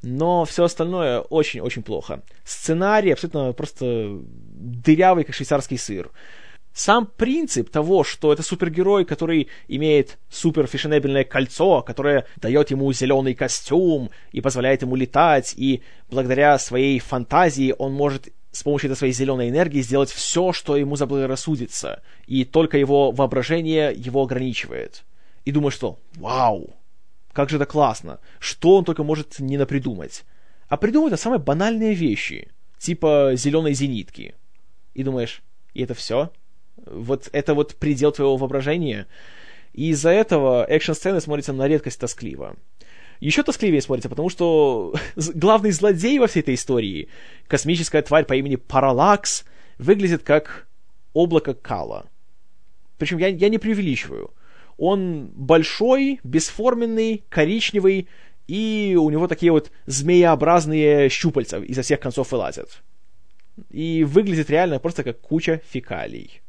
[0.03, 2.21] но все остальное очень-очень плохо.
[2.43, 6.11] Сценарий абсолютно просто дырявый, как швейцарский сыр.
[6.73, 14.09] Сам принцип того, что это супергерой, который имеет суперфешенебельное кольцо, которое дает ему зеленый костюм
[14.31, 19.49] и позволяет ему летать, и благодаря своей фантазии он может с помощью этой своей зеленой
[19.49, 25.03] энергии сделать все, что ему заблагорассудится, и только его воображение его ограничивает.
[25.45, 26.71] И думаешь, что «Вау!
[27.33, 28.19] Как же это классно!
[28.39, 30.23] Что он только может не напридумать?
[30.69, 34.35] А придумывает на самые банальные вещи, типа зеленой зенитки.
[34.93, 35.41] И думаешь,
[35.73, 36.31] и это все?
[36.77, 39.07] Вот это вот предел твоего воображения?
[39.73, 42.55] И из-за этого экшн-сцены смотрятся на редкость тоскливо.
[43.19, 47.09] Еще тоскливее смотрится, потому что главный злодей во всей этой истории,
[47.47, 49.45] космическая тварь по имени Паралакс,
[49.79, 50.67] выглядит как
[51.13, 52.05] облако кала.
[52.99, 54.33] Причем я, я не преувеличиваю.
[54.77, 58.07] Он большой, бесформенный, коричневый,
[58.47, 62.81] и у него такие вот змееобразные щупальца изо всех концов вылазят.
[63.69, 66.41] И выглядит реально просто как куча фекалий.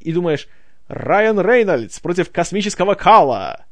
[0.00, 0.48] И думаешь,
[0.88, 3.64] Райан Рейнольдс против космического Кала!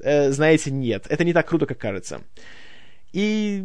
[0.00, 2.20] Э, знаете, нет, это не так круто, как кажется.
[3.12, 3.64] И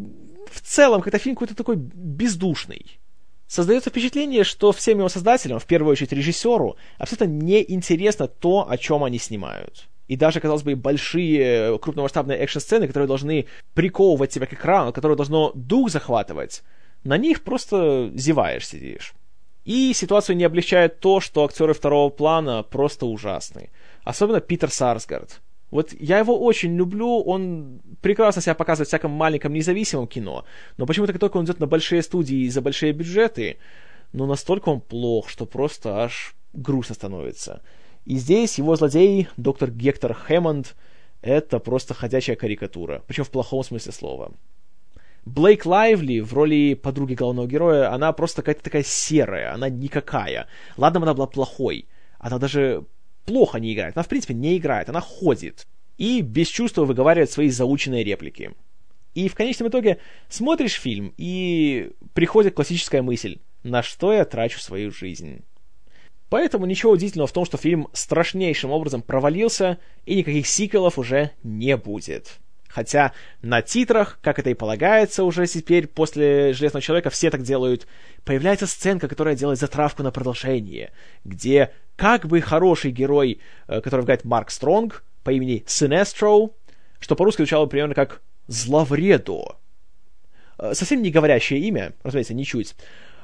[0.52, 3.00] в целом, как-то фильм какой-то такой бездушный.
[3.47, 9.03] Создается впечатление, что всем его создателям, в первую очередь режиссеру, абсолютно неинтересно то, о чем
[9.03, 9.88] они снимают.
[10.07, 15.51] И даже, казалось бы, большие крупномасштабные экшн-сцены, которые должны приковывать тебя к экрану, которые должно
[15.53, 16.63] дух захватывать,
[17.03, 19.13] на них просто зеваешь, сидишь.
[19.63, 23.69] И ситуацию не облегчает то, что актеры второго плана просто ужасны.
[24.03, 25.41] Особенно Питер Сарсгард.
[25.69, 30.45] Вот я его очень люблю, он прекрасно себя показывает в всяком маленьком независимом кино,
[30.77, 33.58] но почему-то как только он идет на большие студии и за большие бюджеты,
[34.13, 37.62] ну настолько он плох, что просто аж грустно становится.
[38.06, 40.75] И здесь его злодей, доктор Гектор Хэммонд,
[41.21, 44.32] это просто ходячая карикатура, причем в плохом смысле слова.
[45.25, 50.47] Блейк Лайвли в роли подруги главного героя, она просто какая-то такая серая, она никакая.
[50.77, 52.86] Ладно, она была плохой, она даже
[53.28, 53.96] плохо не играет.
[53.96, 55.68] Она, в принципе, не играет, она ходит.
[55.98, 58.52] И без чувства выговаривает свои заученные реплики.
[59.13, 64.92] И в конечном итоге смотришь фильм, и приходит классическая мысль, на что я трачу свою
[64.92, 65.44] жизнь.
[66.30, 71.76] Поэтому ничего удивительного в том, что фильм страшнейшим образом провалился, и никаких сиквелов уже не
[71.78, 72.40] будет.
[72.67, 77.88] Хотя на титрах, как это и полагается уже теперь после «Железного человека», все так делают,
[78.23, 80.91] появляется сценка, которая делает затравку на продолжение,
[81.23, 86.51] где как бы хороший герой, э, который играет Марк Стронг, по имени Sinestro,
[86.99, 89.58] что по-русски звучало примерно как «Зловредо».
[90.58, 92.75] Э, совсем не говорящее имя, разумеется, ничуть.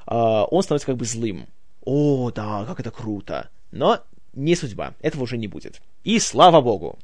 [0.08, 1.48] Э, он становится как бы злым.
[1.86, 3.50] О, да, как это круто.
[3.72, 4.02] Но
[4.34, 5.82] не судьба, этого уже не будет.
[6.04, 6.98] И слава богу.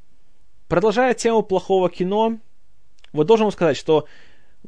[0.69, 2.38] Продолжая тему плохого кино,
[3.12, 4.08] вот должен вам сказать, что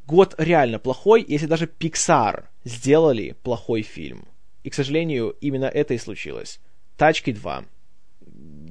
[0.07, 4.27] год реально плохой, если даже Pixar сделали плохой фильм.
[4.63, 6.59] И, к сожалению, именно это и случилось.
[6.97, 7.65] Тачки 2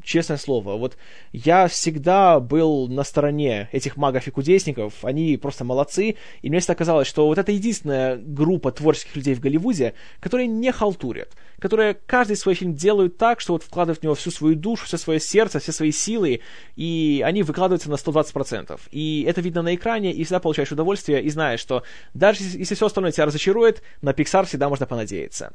[0.02, 0.96] честное слово, вот
[1.32, 6.74] я всегда был на стороне этих магов и кудесников, они просто молодцы, и мне всегда
[6.74, 12.36] казалось, что вот это единственная группа творческих людей в Голливуде, которые не халтурят, которые каждый
[12.36, 15.58] свой фильм делают так, что вот вкладывают в него всю свою душу, все свое сердце,
[15.58, 16.40] все свои силы,
[16.76, 18.80] и они выкладываются на 120%.
[18.90, 21.82] И это видно на экране, и всегда получаешь удовольствие, и знаешь, что
[22.14, 25.52] даже если все остальное тебя разочарует, на Pixar всегда можно понадеяться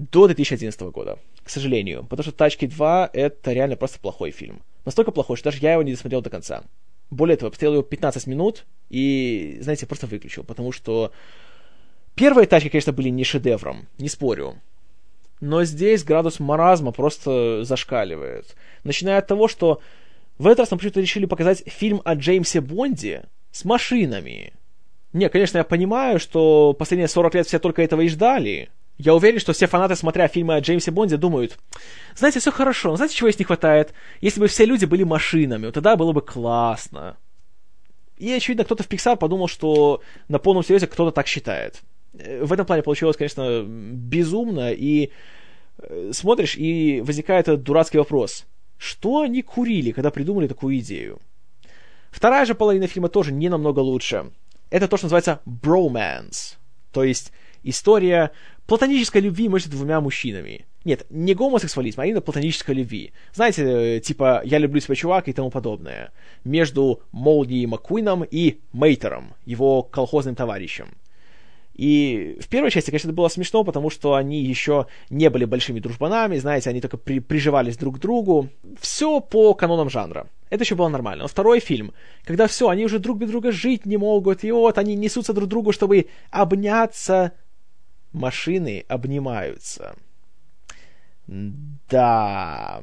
[0.00, 2.04] до 2011 года, к сожалению.
[2.04, 4.62] Потому что «Тачки 2»— это реально просто плохой фильм.
[4.86, 6.64] Настолько плохой, что даже я его не досмотрел до конца.
[7.10, 11.12] Более того, посмотрел его 15 минут и, знаете, просто выключил, потому что
[12.14, 14.56] первые «Тачки», конечно, были не шедевром, не спорю.
[15.40, 18.56] Но здесь градус маразма просто зашкаливает.
[18.84, 19.80] Начиная от того, что
[20.38, 24.54] в этот раз нам почему-то решили показать фильм о Джеймсе Бонде с машинами.
[25.12, 29.40] Не, конечно, я понимаю, что последние 40 лет все только этого и ждали, я уверен,
[29.40, 31.58] что все фанаты, смотря фильмы о Джеймсе Бонде, думают,
[32.14, 33.92] знаете, все хорошо, но знаете, чего здесь не хватает?
[34.20, 37.16] Если бы все люди были машинами, вот тогда было бы классно.
[38.18, 41.80] И, очевидно, кто-то в Pixar подумал, что на полном серьезе кто-то так считает.
[42.12, 45.10] Э, в этом плане получилось, конечно, безумно, и
[45.78, 48.44] э, смотришь, и возникает этот дурацкий вопрос.
[48.76, 51.18] Что они курили, когда придумали такую идею?
[52.10, 54.30] Вторая же половина фильма тоже не намного лучше.
[54.68, 56.56] Это то, что называется bromance.
[56.92, 57.32] То есть
[57.62, 58.32] история
[58.70, 60.64] платонической любви между двумя мужчинами.
[60.84, 63.12] Нет, не гомосексуализм, а именно платонической любви.
[63.34, 66.12] Знаете, э, типа «я люблю себя, чувак» и тому подобное.
[66.44, 70.86] Между Молди Маккуином и Мейтером, его колхозным товарищем.
[71.74, 75.80] И в первой части, конечно, это было смешно, потому что они еще не были большими
[75.80, 78.50] дружбанами, знаете, они только при, приживались друг к другу.
[78.80, 80.28] Все по канонам жанра.
[80.48, 81.24] Это еще было нормально.
[81.24, 84.78] Но второй фильм, когда все, они уже друг без друга жить не могут, и вот
[84.78, 87.32] они несутся друг к другу, чтобы обняться,
[88.12, 89.94] машины обнимаются.
[91.26, 92.82] Да.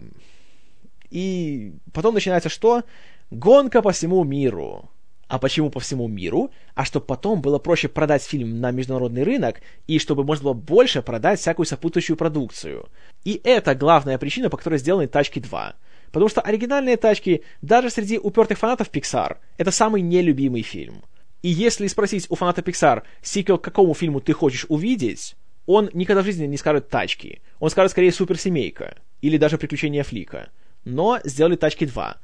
[1.10, 2.84] И потом начинается что?
[3.30, 4.90] Гонка по всему миру.
[5.28, 6.52] А почему по всему миру?
[6.74, 11.02] А чтобы потом было проще продать фильм на международный рынок, и чтобы можно было больше
[11.02, 12.88] продать всякую сопутствующую продукцию.
[13.26, 15.74] И это главная причина, по которой сделаны «Тачки 2».
[16.14, 21.04] Потому что оригинальные «Тачки» даже среди упертых фанатов Pixar это самый нелюбимый фильм–
[21.42, 26.22] и если спросить у фаната Pixar, сиквел к какому фильму ты хочешь увидеть, он никогда
[26.22, 27.42] в жизни не скажет «Тачки».
[27.60, 30.50] Он скажет скорее «Суперсемейка» или даже «Приключения Флика».
[30.86, 32.16] Но сделали «Тачки 2».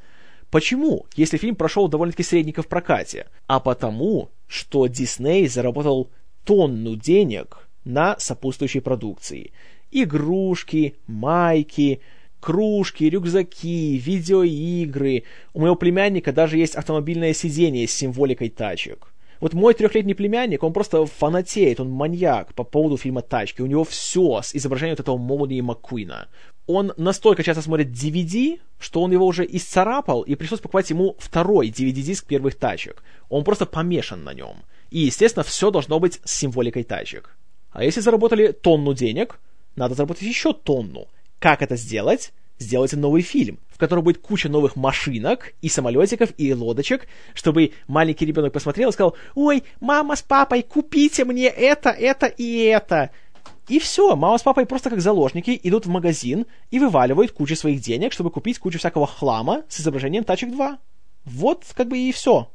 [0.50, 3.28] Почему, если фильм прошел довольно-таки средненько в прокате?
[3.48, 6.12] А потому, что Дисней заработал
[6.44, 9.52] тонну денег на сопутствующей продукции.
[9.92, 12.02] Игрушки, майки,
[12.44, 15.24] кружки, рюкзаки, видеоигры.
[15.54, 19.14] У моего племянника даже есть автомобильное сиденье с символикой тачек.
[19.40, 23.62] Вот мой трехлетний племянник, он просто фанатеет, он маньяк по поводу фильма «Тачки».
[23.62, 26.28] У него все с изображением вот этого Молнии Маккуина.
[26.68, 31.70] Он настолько часто смотрит DVD, что он его уже исцарапал, и пришлось покупать ему второй
[31.70, 33.04] DVD-диск первых «Тачек».
[33.30, 34.58] Он просто помешан на нем.
[34.92, 37.38] И, естественно, все должно быть с символикой «Тачек».
[37.72, 39.40] А если заработали тонну денег,
[39.78, 41.08] надо заработать еще тонну.
[41.44, 42.32] Как это сделать?
[42.58, 48.26] Сделайте новый фильм, в котором будет куча новых машинок и самолетиков и лодочек, чтобы маленький
[48.26, 53.10] ребенок посмотрел и сказал, ой, мама с папой, купите мне это, это и это.
[53.68, 57.82] И все, мама с папой просто как заложники идут в магазин и вываливают кучу своих
[57.82, 60.78] денег, чтобы купить кучу всякого хлама с изображением Тачек 2.
[61.26, 62.53] Вот как бы и все.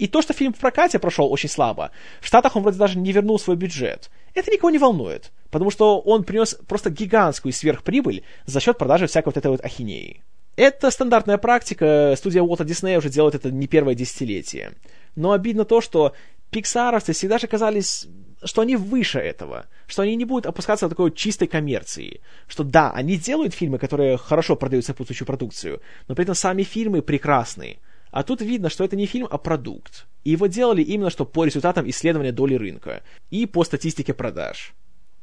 [0.00, 1.90] И то, что фильм в прокате прошел очень слабо,
[2.22, 4.10] в Штатах он вроде даже не вернул свой бюджет.
[4.34, 9.26] Это никого не волнует, потому что он принес просто гигантскую сверхприбыль за счет продажи всякой
[9.26, 10.22] вот этой вот ахинеи.
[10.56, 14.72] Это стандартная практика, студия Уолта Диснея уже делает это не первое десятилетие.
[15.16, 16.14] Но обидно то, что
[16.50, 18.08] пиксаровцы всегда же казались,
[18.42, 22.90] что они выше этого, что они не будут опускаться до такой чистой коммерции, что да,
[22.92, 27.80] они делают фильмы, которые хорошо продают сопутствующую продукцию, но при этом сами фильмы прекрасные.
[28.10, 30.06] А тут видно, что это не фильм, а продукт.
[30.24, 34.74] И его делали именно что по результатам исследования доли рынка и по статистике продаж.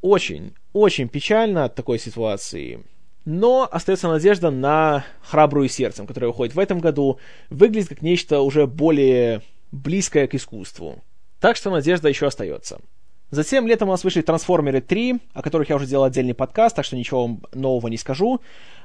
[0.01, 2.83] Очень, очень печально от такой ситуации.
[3.25, 7.19] Но остается надежда на «Храбрую сердцем», которая уходит в этом году,
[7.49, 11.03] выглядит как нечто уже более близкое к искусству.
[11.41, 12.79] Так что надежда еще остается.
[13.29, 16.85] Затем летом у нас вышли «Трансформеры 3», о которых я уже делал отдельный подкаст, так
[16.85, 18.39] что ничего нового не скажу.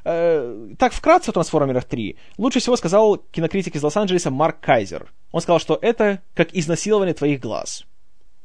[0.04, 2.16] Э, так, вкратце о «Трансформерах 3».
[2.38, 5.12] Лучше всего сказал кинокритик из Лос-Анджелеса Марк Кайзер.
[5.30, 7.84] Он сказал, что это как изнасилование твоих глаз.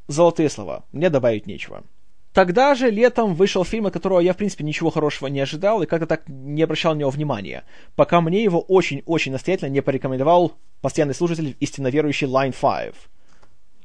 [0.07, 0.83] Золотые слова.
[0.91, 1.83] Мне добавить нечего.
[2.31, 5.87] Тогда же летом вышел фильм, от которого я, в принципе, ничего хорошего не ожидал и
[5.87, 7.63] как-то так не обращал на него внимания,
[7.95, 12.93] пока мне его очень-очень настоятельно не порекомендовал постоянный служитель истинно верующий Line 5.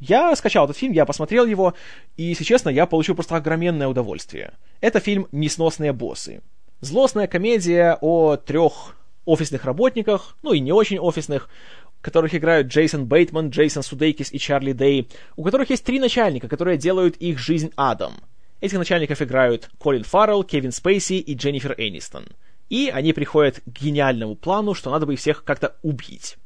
[0.05, 1.75] Я скачал этот фильм, я посмотрел его,
[2.17, 4.55] и, если честно, я получил просто огроменное удовольствие.
[4.81, 6.43] Это фильм «Несносные боссы».
[6.81, 11.49] Злостная комедия о трех офисных работниках, ну и не очень офисных,
[12.01, 16.79] которых играют Джейсон Бейтман, Джейсон Судейкис и Чарли Дэй, у которых есть три начальника, которые
[16.79, 18.15] делают их жизнь адом.
[18.61, 22.27] Этих начальников играют Колин Фаррелл, Кевин Спейси и Дженнифер Энистон.
[22.69, 26.39] И они приходят к гениальному плану, что надо бы их всех как-то убить.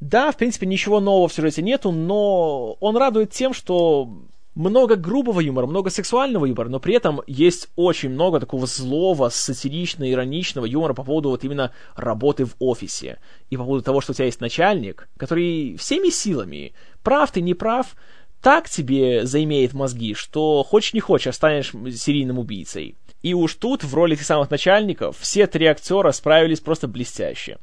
[0.00, 4.10] Да, в принципе, ничего нового в сюжете нету, но он радует тем, что
[4.54, 10.10] много грубого юмора, много сексуального юмора, но при этом есть очень много такого злого, сатиричного,
[10.10, 13.18] ироничного юмора по поводу вот именно работы в офисе.
[13.50, 17.54] И по поводу того, что у тебя есть начальник, который всеми силами, прав ты, не
[17.54, 17.94] прав,
[18.40, 22.96] так тебе заимеет мозги, что хочешь не хочешь, станешь серийным убийцей.
[23.22, 27.58] И уж тут, в роли этих самых начальников, все три актера справились просто блестяще.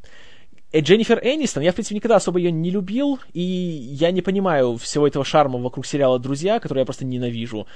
[0.74, 4.76] Э, Дженнифер Энистон, я, в принципе, никогда особо ее не любил, и я не понимаю
[4.78, 7.68] всего этого шарма вокруг сериала «Друзья», который я просто ненавижу.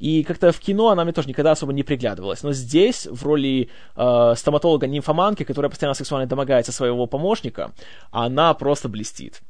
[0.00, 2.42] И как-то в кино она мне тоже никогда особо не приглядывалась.
[2.42, 7.72] Но здесь, в роли э, стоматолога-нимфоманки, которая постоянно сексуально домогается своего помощника,
[8.10, 9.42] она просто блестит.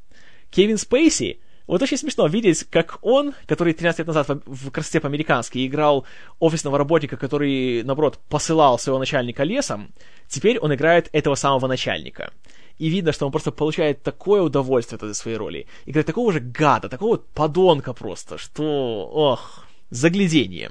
[0.50, 5.64] Кевин Спейси, вот очень смешно видеть, как он, который 13 лет назад в, «Красоте по-американски»
[5.66, 6.04] играл
[6.40, 9.92] офисного работника, который, наоборот, посылал своего начальника лесом,
[10.28, 12.32] теперь он играет этого самого начальника.
[12.80, 15.66] И видно, что он просто получает такое удовольствие от этой своей роли.
[15.84, 19.06] Играет такого же гада, такого подонка просто, что...
[19.12, 20.70] Ох, заглядение.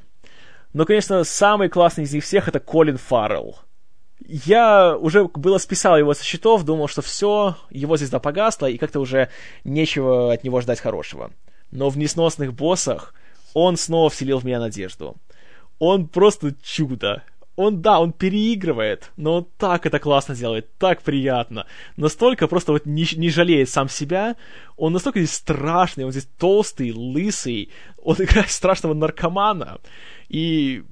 [0.74, 3.60] Но, конечно, самый классный из них всех это Колин Фаррелл
[4.28, 9.00] я уже было списал его со счетов, думал, что все, его звезда погасла, и как-то
[9.00, 9.30] уже
[9.64, 11.32] нечего от него ждать хорошего.
[11.72, 13.14] Но в несносных боссах
[13.54, 15.16] он снова вселил в меня надежду.
[15.80, 17.24] Он просто чудо.
[17.62, 21.66] Он, да, он переигрывает, но он так это классно делает, так приятно.
[21.98, 24.38] Настолько просто вот не, не жалеет сам себя.
[24.78, 27.70] Он настолько здесь страшный, он здесь толстый, лысый.
[28.02, 29.80] Он играет страшного наркомана.
[30.30, 30.86] И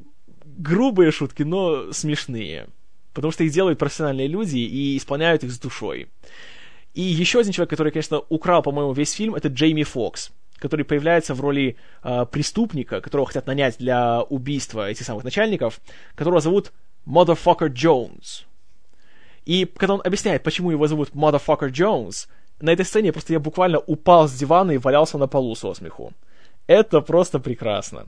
[0.44, 2.68] грубые шутки, но смешные
[3.14, 6.08] потому что их делают профессиональные люди и исполняют их с душой.
[6.94, 11.34] И еще один человек, который, конечно, украл, по-моему, весь фильм, это Джейми Фокс, который появляется
[11.34, 15.80] в роли э, преступника, которого хотят нанять для убийства этих самых начальников,
[16.16, 16.72] которого зовут
[17.08, 18.46] Motherfucker Jones.
[19.46, 22.28] И когда он объясняет, почему его зовут Motherfucker Jones,
[22.60, 26.12] на этой сцене просто я буквально упал с дивана и валялся на полу со смеху.
[26.68, 28.08] Это просто прекрасно.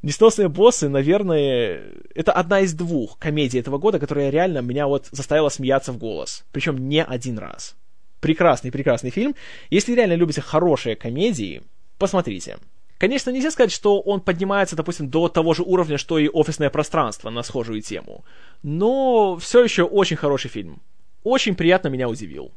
[0.00, 1.82] «Несносные боссы», наверное,
[2.14, 6.44] это одна из двух комедий этого года, которая реально меня вот заставила смеяться в голос.
[6.52, 7.76] Причем не один раз.
[8.20, 9.34] Прекрасный, прекрасный фильм.
[9.68, 11.62] Если реально любите хорошие комедии,
[11.98, 12.58] посмотрите.
[12.98, 17.30] Конечно, нельзя сказать, что он поднимается, допустим, до того же уровня, что и «Офисное пространство»
[17.30, 18.24] на схожую тему.
[18.62, 20.82] Но все еще очень хороший фильм.
[21.22, 22.52] Очень приятно меня удивил.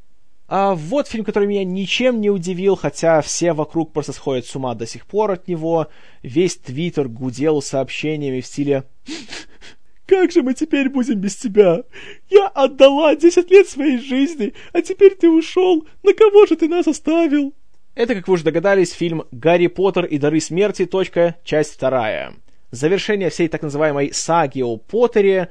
[0.48, 4.74] А вот фильм, который меня ничем не удивил, хотя все вокруг просто сходят с ума
[4.74, 5.88] до сих пор от него.
[6.24, 8.84] Весь твиттер гудел сообщениями в стиле
[10.08, 11.84] «Как же мы теперь будем без тебя?
[12.30, 15.88] Я отдала 10 лет своей жизни, а теперь ты ушел.
[16.04, 17.54] На кого же ты нас оставил?»
[17.94, 20.86] Это, как вы уже догадались, фильм «Гарри Поттер и дары смерти.
[20.86, 21.36] Точка.
[21.44, 22.34] Часть вторая».
[22.72, 25.50] завершение всей так называемой саги о Поттере,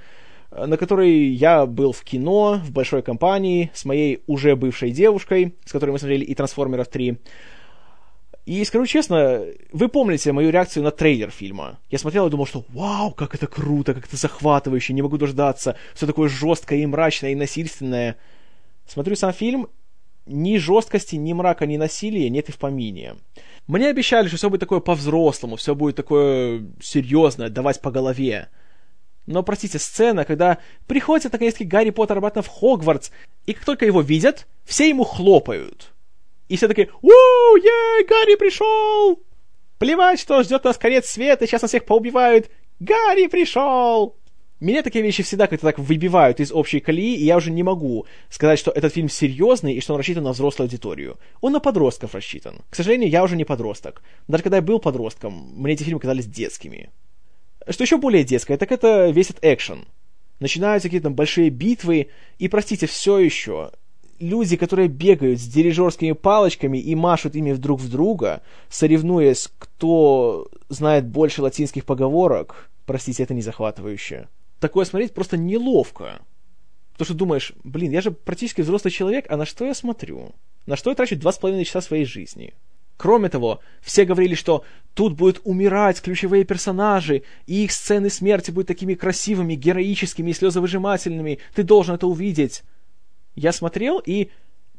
[0.50, 5.54] э, на которой я был в кино, в большой компании, с моей уже бывшей девушкой,
[5.64, 7.18] с которой мы смотрели и «Трансформеров 3».
[8.46, 11.78] И скажу честно, вы помните мою реакцию на трейлер фильма.
[11.90, 15.76] Я смотрел и думал, что вау, как это круто, как это захватывающе, не могу дождаться,
[15.94, 18.16] все такое жесткое и мрачное и насильственное.
[18.88, 19.68] Смотрю сам фильм,
[20.30, 23.16] ни жесткости, ни мрака, ни насилия нет и в помине.
[23.66, 28.48] Мне обещали, что все будет такое по-взрослому, все будет такое серьезное, давать по голове.
[29.26, 33.10] Но, простите, сцена, когда приходит наконец-таки Гарри Поттер обратно в Хогвартс,
[33.46, 35.92] и как только его видят, все ему хлопают.
[36.48, 39.22] И все таки «Уу, ей, Гарри пришел!»
[39.78, 42.50] Плевать, что ждет нас конец света, сейчас нас всех поубивают.
[42.80, 44.16] Гарри пришел!
[44.60, 48.04] Меня такие вещи всегда как-то так выбивают из общей колеи, и я уже не могу
[48.28, 51.18] сказать, что этот фильм серьезный и что он рассчитан на взрослую аудиторию.
[51.40, 52.60] Он на подростков рассчитан.
[52.68, 54.02] К сожалению, я уже не подросток.
[54.28, 56.90] Даже когда я был подростком, мне эти фильмы казались детскими.
[57.70, 59.86] Что еще более детское, так это весь этот экшен.
[60.40, 62.08] Начинаются какие-то там большие битвы,
[62.38, 63.70] и, простите, все еще,
[64.18, 71.06] люди, которые бегают с дирижерскими палочками и машут ими друг в друга, соревнуясь, кто знает
[71.06, 74.28] больше латинских поговорок, простите, это не захватывающе
[74.60, 76.20] такое смотреть просто неловко.
[76.92, 80.34] Потому что думаешь, блин, я же практически взрослый человек, а на что я смотрю?
[80.66, 82.54] На что я трачу два с половиной часа своей жизни?
[82.98, 88.68] Кроме того, все говорили, что тут будут умирать ключевые персонажи, и их сцены смерти будут
[88.68, 91.38] такими красивыми, героическими и слезовыжимательными.
[91.54, 92.62] Ты должен это увидеть.
[93.34, 94.30] Я смотрел, и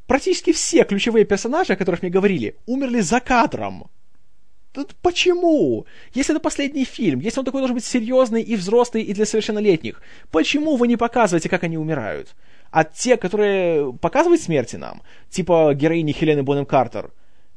[0.05, 3.89] практически все ключевые персонажи, о которых мне говорили, умерли за кадром.
[5.01, 5.86] Почему?
[6.13, 10.01] Если это последний фильм, если он такой должен быть серьезный и взрослый и для совершеннолетних,
[10.32, 12.36] почему вы не показываете, как они умирают?
[12.72, 17.11] А те, которые показывают смерти нам, типа героини Хелены Бонем Картер,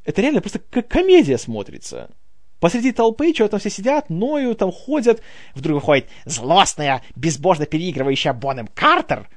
[0.04, 2.10] это реально просто как комедия смотрится.
[2.58, 5.22] Посреди толпы что там все сидят, ноют, там ходят,
[5.54, 9.28] вдруг выходит злостная, безбожно переигрывающая Бонем Картер,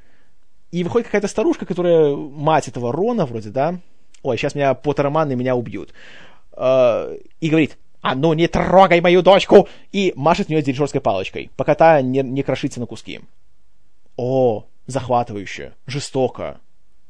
[0.72, 3.80] и выходит какая-то старушка, которая мать этого Рона вроде, да?
[4.24, 5.94] Ой, сейчас меня Поттероманы меня убьют
[6.58, 11.52] э, и говорит, а ну не трогай мою дочку, и машет в нее дирижерской палочкой,
[11.56, 13.22] пока та не, не крошится на куски.
[14.16, 16.60] О, захватывающе, жестоко.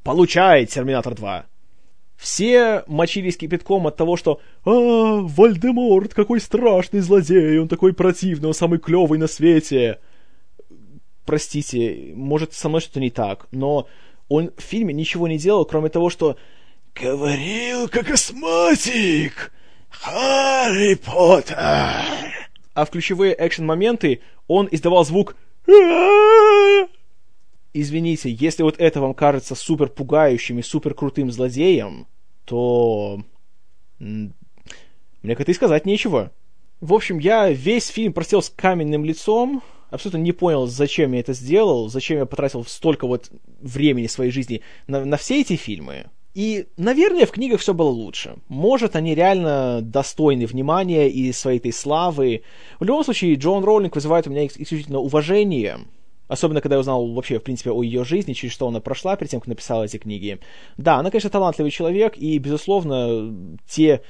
[0.04, 1.46] Получает Терминатор 2.
[2.18, 8.54] Все мочились кипятком от того, что «А, Вальдеморт, какой страшный злодей, он такой противный, он
[8.54, 10.00] самый клевый на свете».
[11.26, 13.88] Простите, может, со мной что-то не так, но
[14.30, 16.38] он в фильме ничего не делал, кроме того, что
[17.00, 19.52] «Говорил, как астматик!
[19.90, 21.56] Харри Поттер!»
[22.74, 25.36] А в ключевые экшен-моменты он издавал звук
[27.74, 32.08] Извините, если вот это вам кажется супер пугающим и супер крутым злодеем,
[32.46, 33.22] то...
[34.00, 34.32] Мне
[35.36, 36.32] как-то и сказать нечего.
[36.80, 41.34] В общем, я весь фильм просел с каменным лицом, абсолютно не понял, зачем я это
[41.34, 43.30] сделал, зачем я потратил столько вот
[43.60, 46.06] времени своей жизни на, на все эти фильмы.
[46.38, 48.36] И, наверное, в книгах все было лучше.
[48.48, 52.44] Может, они реально достойны внимания и своей этой славы.
[52.80, 55.80] В любом случае, Джон Роулинг вызывает у меня исключительно уважение.
[56.28, 59.32] Особенно, когда я узнал вообще, в принципе, о ее жизни, через что она прошла перед
[59.32, 60.38] тем, как написала эти книги.
[60.78, 64.04] Да, она, конечно, талантливый человек, и, безусловно, те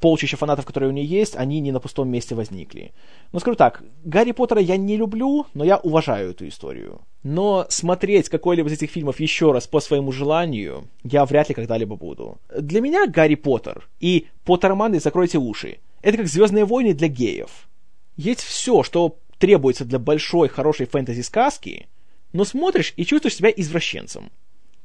[0.00, 2.92] полчища фанатов, которые у нее есть, они не на пустом месте возникли.
[3.32, 7.00] Но скажу так, Гарри Поттера я не люблю, но я уважаю эту историю.
[7.22, 11.96] Но смотреть какой-либо из этих фильмов еще раз по своему желанию я вряд ли когда-либо
[11.96, 12.38] буду.
[12.56, 17.68] Для меня Гарри Поттер и Поттерманы «Закройте уши»— это как «Звездные войны» для геев.
[18.16, 21.88] Есть все, что требуется для большой, хорошей фэнтези-сказки,
[22.32, 24.30] но смотришь и чувствуешь себя извращенцем.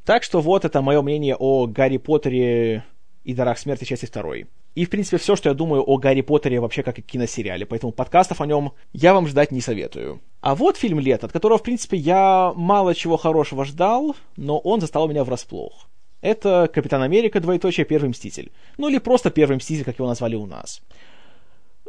[0.06, 2.84] Так что вот это мое мнение о Гарри Поттере
[3.24, 4.48] и Дарах смерти части второй.
[4.76, 7.92] И, в принципе, все, что я думаю о Гарри Поттере вообще как о киносериале, поэтому
[7.92, 10.22] подкастов о нем я вам ждать не советую.
[10.42, 14.80] А вот фильм «Лето», от которого, в принципе, я мало чего хорошего ждал, но он
[14.80, 15.88] застал меня врасплох.
[16.22, 18.52] Это «Капитан Америка, двоеточие, Первый Мститель».
[18.78, 20.82] Ну или просто Первый Мститель, как его назвали у нас.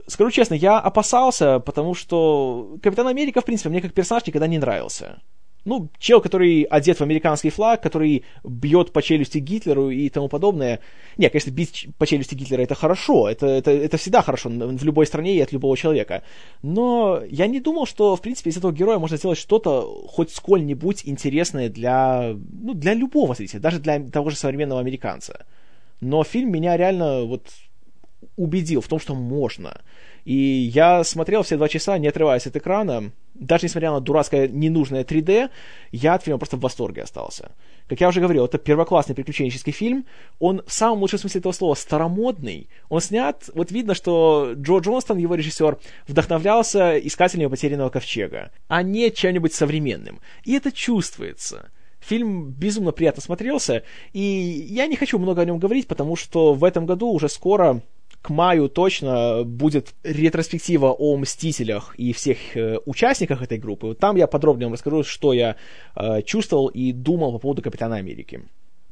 [0.06, 4.58] Скажу честно, я опасался, потому что Капитан Америка, в принципе, мне как персонаж никогда не
[4.58, 5.20] нравился
[5.64, 10.80] ну, чел, который одет в американский флаг, который бьет по челюсти Гитлеру и тому подобное.
[11.16, 15.06] Не, конечно, бить по челюсти Гитлера это хорошо, это, это, это всегда хорошо в любой
[15.06, 16.22] стране и от любого человека.
[16.62, 21.02] Но я не думал, что, в принципе, из этого героя можно сделать что-то хоть сколь-нибудь
[21.04, 25.46] интересное для, ну, для любого зрителя, даже для того же современного американца.
[26.00, 27.48] Но фильм меня реально вот
[28.36, 29.80] убедил в том, что можно.
[30.24, 33.12] И я смотрел все два часа, не отрываясь от экрана.
[33.40, 35.50] Даже несмотря на дурацкое ненужное 3D,
[35.92, 37.52] я от фильма просто в восторге остался.
[37.88, 40.04] Как я уже говорил, это первоклассный приключенческий фильм.
[40.38, 42.68] Он в самом лучшем смысле этого слова старомодный.
[42.90, 49.10] Он снят, вот видно, что Джо Джонстон, его режиссер, вдохновлялся искателями потерянного ковчега, а не
[49.10, 50.20] чем-нибудь современным.
[50.44, 51.70] И это чувствуется.
[52.00, 56.62] Фильм безумно приятно смотрелся, и я не хочу много о нем говорить, потому что в
[56.62, 57.80] этом году уже скоро
[58.22, 63.88] к маю точно будет ретроспектива о Мстителях и всех э, участниках этой группы.
[63.88, 65.56] Вот там я подробнее вам расскажу, что я
[65.96, 68.42] э, чувствовал и думал по поводу Капитана Америки.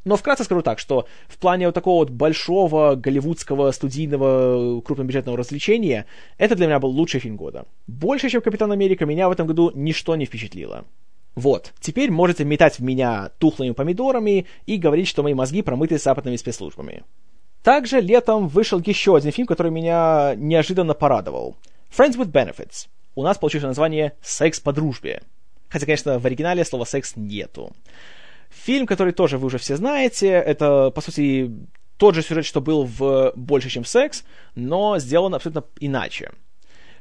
[0.05, 6.07] Но вкратце скажу так, что в плане вот такого вот большого голливудского студийного крупнобюджетного развлечения,
[6.39, 7.67] это для меня был лучший фильм года.
[7.87, 10.87] Больше, чем Капитан Америка, меня в этом году ничто не впечатлило.
[11.35, 16.37] Вот, теперь можете метать в меня тухлыми помидорами и говорить, что мои мозги промыты западными
[16.37, 17.05] спецслужбами.
[17.63, 21.57] Также летом вышел еще один фильм, который меня неожиданно порадовал.
[21.97, 22.89] Friends with Benefits.
[23.15, 25.23] У нас получилось название «Секс по дружбе».
[25.69, 27.73] Хотя, конечно, в оригинале слова «секс» нету.
[28.49, 31.51] Фильм, который тоже вы уже все знаете, это, по сути,
[31.99, 36.31] тот же сюжет, что был в «Больше, чем секс», но сделан абсолютно иначе.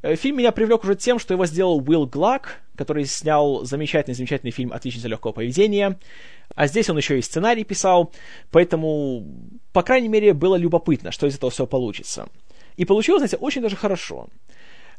[0.07, 4.71] Э, фильм меня привлек уже тем, что его сделал Уилл Глак, который снял замечательный-замечательный фильм
[4.71, 5.99] «Отличница легкого поведения».
[6.55, 8.13] А здесь он еще и сценарий писал,
[8.51, 9.27] поэтому,
[9.73, 12.29] по крайней мере, было любопытно, что из этого все получится.
[12.77, 14.29] И получилось, знаете, очень даже хорошо.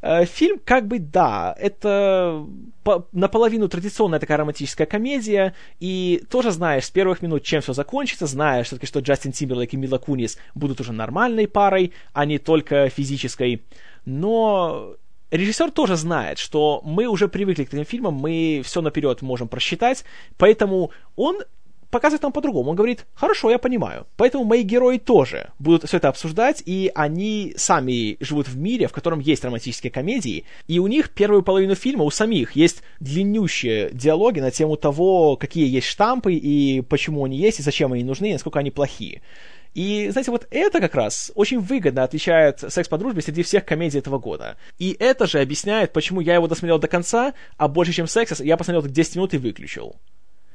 [0.01, 2.45] Э, фильм, как бы, да, это
[2.83, 8.27] по, наполовину традиционная такая романтическая комедия, и тоже знаешь с первых минут, чем все закончится,
[8.27, 12.89] знаешь все-таки, что Джастин Тимберлейк и Мила Кунис будут уже нормальной парой, а не только
[12.89, 13.63] физической
[14.05, 14.95] но
[15.31, 20.03] режиссер тоже знает, что мы уже привыкли к таким фильмам, мы все наперед можем просчитать,
[20.37, 21.43] поэтому он
[21.89, 22.69] показывает нам по-другому.
[22.69, 24.05] Он говорит, хорошо, я понимаю.
[24.15, 28.91] Поэтому мои герои тоже будут все это обсуждать, и они сами живут в мире, в
[28.91, 34.39] котором есть романтические комедии, и у них первую половину фильма, у самих, есть длиннющие диалоги
[34.39, 38.33] на тему того, какие есть штампы, и почему они есть, и зачем они нужны, и
[38.33, 39.21] насколько они плохие.
[39.73, 43.99] И, знаете, вот это как раз очень выгодно отличает «Секс по дружбе» среди всех комедий
[43.99, 44.57] этого года.
[44.77, 48.57] И это же объясняет, почему я его досмотрел до конца, а больше, чем «Секс», я
[48.57, 49.95] посмотрел 10 минут и выключил.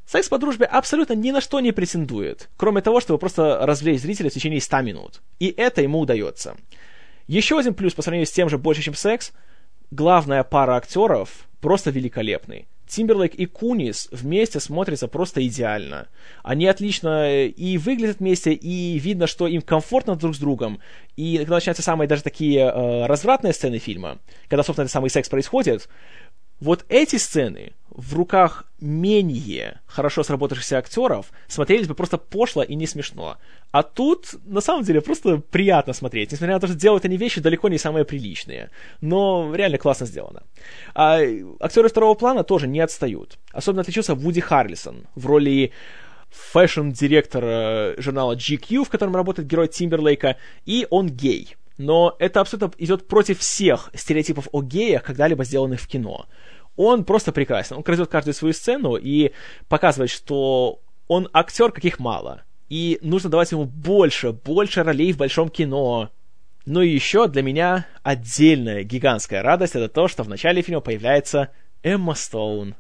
[0.07, 4.31] Секс по дружбе абсолютно ни на что не претендует, кроме того, чтобы просто развлечь зрителя
[4.31, 5.23] в течение 100 минут.
[5.39, 6.57] И это ему удается.
[7.27, 9.33] Еще один плюс по сравнению с тем же «Больше, чем секс»—
[9.91, 12.67] главная пара актеров просто великолепный.
[12.95, 16.07] Тимберлейк и Кунис вместе смотрятся просто идеально.
[16.43, 20.79] Они отлично э, и выглядят вместе, и видно, что им комфортно друг с другом.
[21.17, 24.19] И когда начинаются самые даже такие э, развратные сцены фильма,
[24.49, 25.89] когда, собственно, этот самый секс происходит,
[26.61, 32.87] вот эти сцены в руках менее хорошо сработавшихся актеров смотрелись бы просто пошло и не
[32.87, 33.39] смешно.
[33.71, 37.41] А тут, на самом деле, просто приятно смотреть, несмотря на то, что делают они вещи
[37.41, 38.71] далеко не самые приличные.
[39.01, 40.43] Но реально классно сделано.
[40.95, 41.21] А
[41.61, 43.39] актеры второго плана тоже не отстают.
[43.53, 45.73] Особенно отличился Вуди Харрельсон в роли
[46.31, 50.37] fashion -директора журнала GQ, в котором работает герой Тимберлейка,
[50.67, 55.89] и он гей но это абсолютно идет против всех стереотипов о геях, когда-либо сделанных в
[55.89, 56.27] кино.
[56.77, 57.77] Он просто прекрасен.
[57.77, 59.33] Он крадет каждую свою сцену и
[59.69, 62.43] показывает, что он актер, каких мало.
[62.69, 66.11] И нужно давать ему больше, больше ролей в большом кино.
[66.67, 71.51] Ну и еще для меня отдельная гигантская радость это то, что в начале фильма появляется
[71.83, 72.75] Эмма Стоун.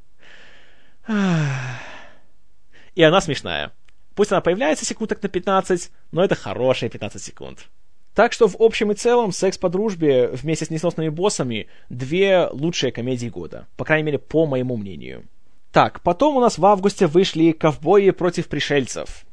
[1.06, 3.72] И она смешная.
[4.14, 7.66] Пусть она появляется секунд на 15, но это хорошие 15 секунд.
[8.14, 12.92] Так что в общем и целом «Секс по дружбе» вместе с «Несносными боссами» две лучшие
[12.92, 13.66] комедии года.
[13.76, 15.24] По крайней мере, по моему мнению.
[15.72, 19.26] Так, потом у нас в августе вышли «Ковбои против пришельцев».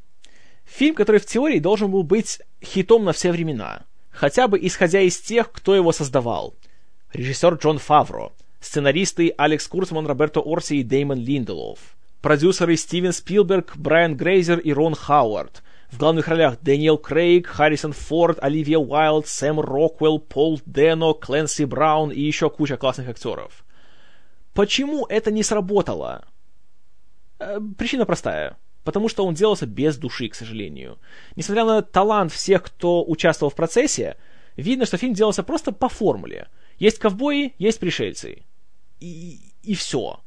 [0.65, 3.84] Фильм, который в теории должен был быть хитом на все времена.
[4.09, 6.55] Хотя бы исходя из тех, кто его создавал.
[7.13, 11.77] Режиссер Джон Фавро, сценаристы Алекс Курцман, Роберто Орси и Деймон Линделов,
[12.21, 15.61] продюсеры Стивен Спилберг, Брайан Грейзер и Рон Хауард–
[15.91, 22.11] в главных ролях Дэниел Крейг, Харрисон Форд, Оливия Уайлд, Сэм Роквелл, Пол Дано, Кленси Браун
[22.11, 23.65] и еще куча классных актеров.
[24.53, 26.25] Почему это не сработало?
[27.39, 28.57] Э, причина простая.
[28.83, 30.97] Потому что он делался без души, к сожалению.
[31.35, 34.17] Несмотря на талант всех, кто участвовал в процессе,
[34.55, 36.47] видно, что фильм делался просто по формуле.
[36.79, 38.43] Есть ковбои, есть пришельцы.
[38.99, 40.21] И, и все.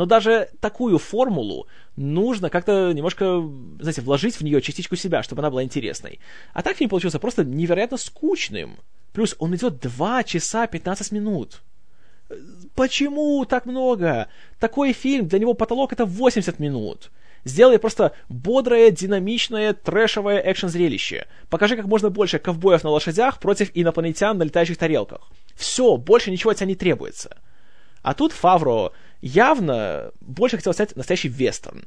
[0.00, 3.46] Но даже такую формулу нужно как-то немножко,
[3.78, 6.20] знаете, вложить в нее частичку себя, чтобы она была интересной.
[6.54, 8.78] А так фильм получился просто невероятно скучным.
[9.12, 11.60] Плюс он идет 2 часа 15 минут.
[12.74, 14.28] Почему так много?
[14.58, 17.10] Такой фильм, для него потолок это 80 минут.
[17.44, 21.26] Сделай просто бодрое, динамичное, трэшевое экшн-зрелище.
[21.50, 25.30] Покажи как можно больше ковбоев на лошадях против инопланетян на летающих тарелках.
[25.54, 27.36] Все, больше ничего от тебя не требуется.
[28.02, 31.84] А тут Фавро явно больше хотел снять настоящий вестерн.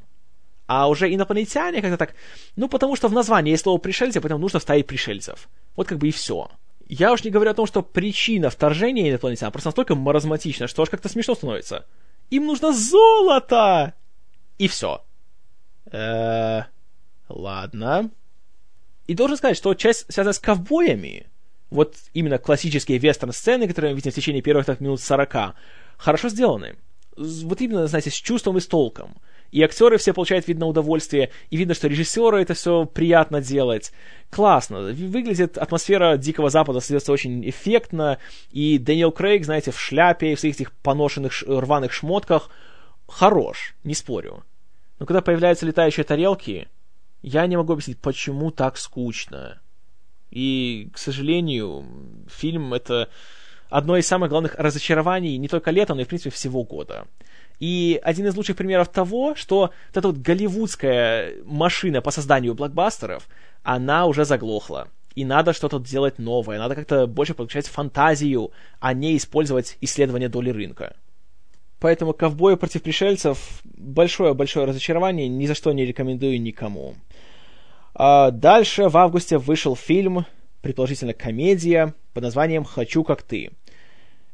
[0.66, 2.16] А уже инопланетяне как-то так...
[2.56, 5.50] Ну, потому что в названии есть слово «пришельцы», поэтому нужно вставить пришельцев.
[5.76, 6.50] Вот как бы и все.
[6.88, 10.90] Я уж не говорю о том, что причина вторжения инопланетян просто настолько маразматична, что аж
[10.90, 11.86] как-то смешно становится.
[12.30, 13.94] Им нужно золото!
[14.58, 15.04] И все.
[15.92, 16.64] Э,
[17.28, 18.10] ладно.
[19.08, 21.28] И должен сказать, что часть, связанная с ковбоями,
[21.70, 25.56] вот именно классические вестерн-сцены, которые мы видим в течение первых так, минут 40,
[25.98, 26.78] хорошо сделаны.
[27.18, 29.16] Вот именно, знаете, с чувством и с толком.
[29.52, 33.92] И актеры все получают, видно, удовольствие, и видно, что режиссеру это все приятно делать.
[34.32, 34.82] Классно.
[34.82, 38.18] Выглядит атмосфера Дикого Запада, создается очень эффектно,
[38.52, 42.50] и Дэниел Крейг, знаете, в шляпе, в своих этих поношенных рваных шмотках,
[43.08, 44.44] хорош, не спорю.
[44.98, 46.68] Но когда появляются летающие тарелки,
[47.22, 49.62] я не могу объяснить, почему так скучно.
[50.32, 51.86] И, к сожалению,
[52.28, 53.10] фильм это
[53.74, 57.06] одно из самых главных разочарований не только лета, но и, в принципе, всего года.
[57.60, 63.28] И один из лучших примеров того, что вот эта вот голливудская машина по созданию блокбастеров,
[63.64, 64.90] она уже заглохла.
[65.16, 70.52] И надо что-то делать новое, надо как-то больше подключать фантазию, а не использовать исследование доли
[70.52, 70.96] рынка.
[71.80, 76.94] Поэтому «Ковбои против пришельцев» большое-большое разочарование, ни за что не рекомендую никому.
[77.96, 80.26] А дальше в августе вышел фильм,
[80.62, 83.52] предположительно комедия, под названием «Хочу как ты».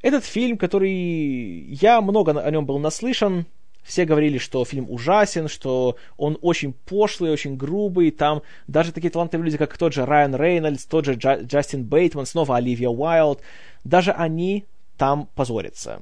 [0.02, 3.46] Этот фильм, который я много о нем был наслышан,
[3.84, 8.12] все говорили, что фильм ужасен, что он очень пошлый, очень грубый.
[8.12, 12.26] Там даже такие талантливые люди, как тот же Райан Рейнольдс, тот же Джа- Джастин Бейтман,
[12.26, 13.42] снова Оливия Уайлд,
[13.84, 14.66] даже они
[14.98, 16.02] там позорятся.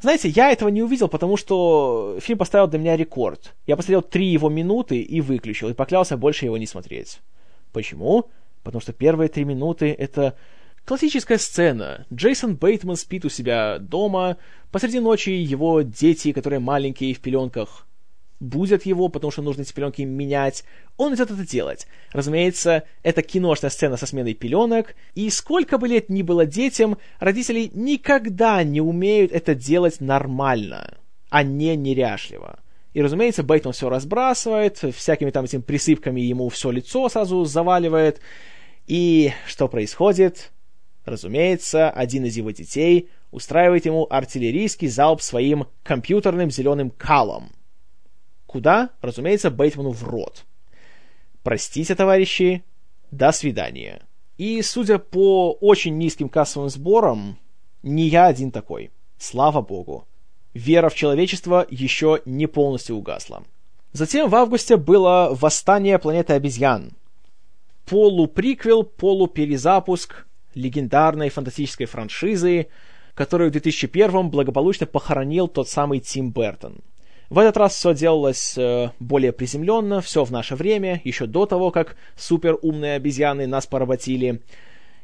[0.00, 3.54] Знаете, я этого не увидел, потому что фильм поставил для меня рекорд.
[3.66, 7.20] Я посмотрел три его минуты и выключил, и поклялся больше его не смотреть.
[7.72, 8.26] Почему?
[8.62, 10.36] Потому что первые три минуты— это
[10.86, 12.06] Классическая сцена.
[12.14, 14.36] Джейсон Бейтман спит у себя дома.
[14.70, 17.88] Посреди ночи его дети, которые маленькие в пеленках,
[18.38, 20.62] будят его, потому что нужно эти пеленки менять.
[20.96, 21.88] Он идет это делать.
[22.12, 27.68] Разумеется, это киношная сцена со сменой пеленок, и сколько бы лет ни было детям, родители
[27.74, 30.98] никогда не умеют это делать нормально,
[31.30, 32.60] а не неряшливо.
[32.94, 38.20] И, разумеется, Бейтман все разбрасывает, всякими там этими присыпками ему все лицо сразу заваливает.
[38.86, 40.52] И что происходит?
[41.06, 47.52] Разумеется, один из его детей устраивает ему артиллерийский залп своим компьютерным зеленым калом.
[48.46, 48.90] Куда?
[49.00, 50.44] Разумеется, Бейтману в рот.
[51.44, 52.64] Простите, товарищи,
[53.12, 54.02] до свидания.
[54.36, 57.38] И, судя по очень низким кассовым сборам,
[57.84, 58.90] не я один такой.
[59.16, 60.08] Слава богу.
[60.54, 63.44] Вера в человечество еще не полностью угасла.
[63.92, 66.90] Затем в августе было «Восстание планеты обезьян».
[67.84, 70.25] Полуприквел, полуперезапуск
[70.56, 72.66] легендарной фантастической франшизы,
[73.14, 76.78] которую в 2001 благополучно похоронил тот самый Тим Бертон.
[77.30, 81.70] В этот раз все делалось э, более приземленно, все в наше время, еще до того,
[81.70, 84.42] как супер умные обезьяны нас поработили.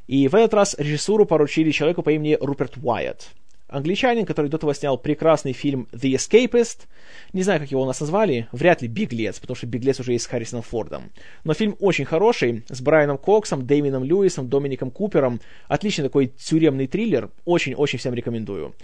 [0.07, 3.33] И в этот раз режиссуру поручили человеку по имени Руперт Уайетт
[3.73, 6.83] англичанин, который до этого снял прекрасный фильм The Escapist.
[7.33, 10.25] Не знаю, как его у нас назвали, вряд ли Биглец, потому что Биглец уже есть
[10.25, 11.11] с Харрисоном Фордом.
[11.45, 15.41] Но фильм очень хороший, с Брайаном Коксом, Дэймином Льюисом, Домиником Купером.
[15.69, 18.75] Отличный такой тюремный триллер, очень-очень всем рекомендую.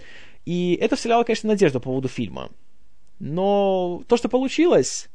[0.45, 2.49] И это вселяло, конечно, надежду по поводу фильма.
[3.19, 5.09] Но то, что получилось...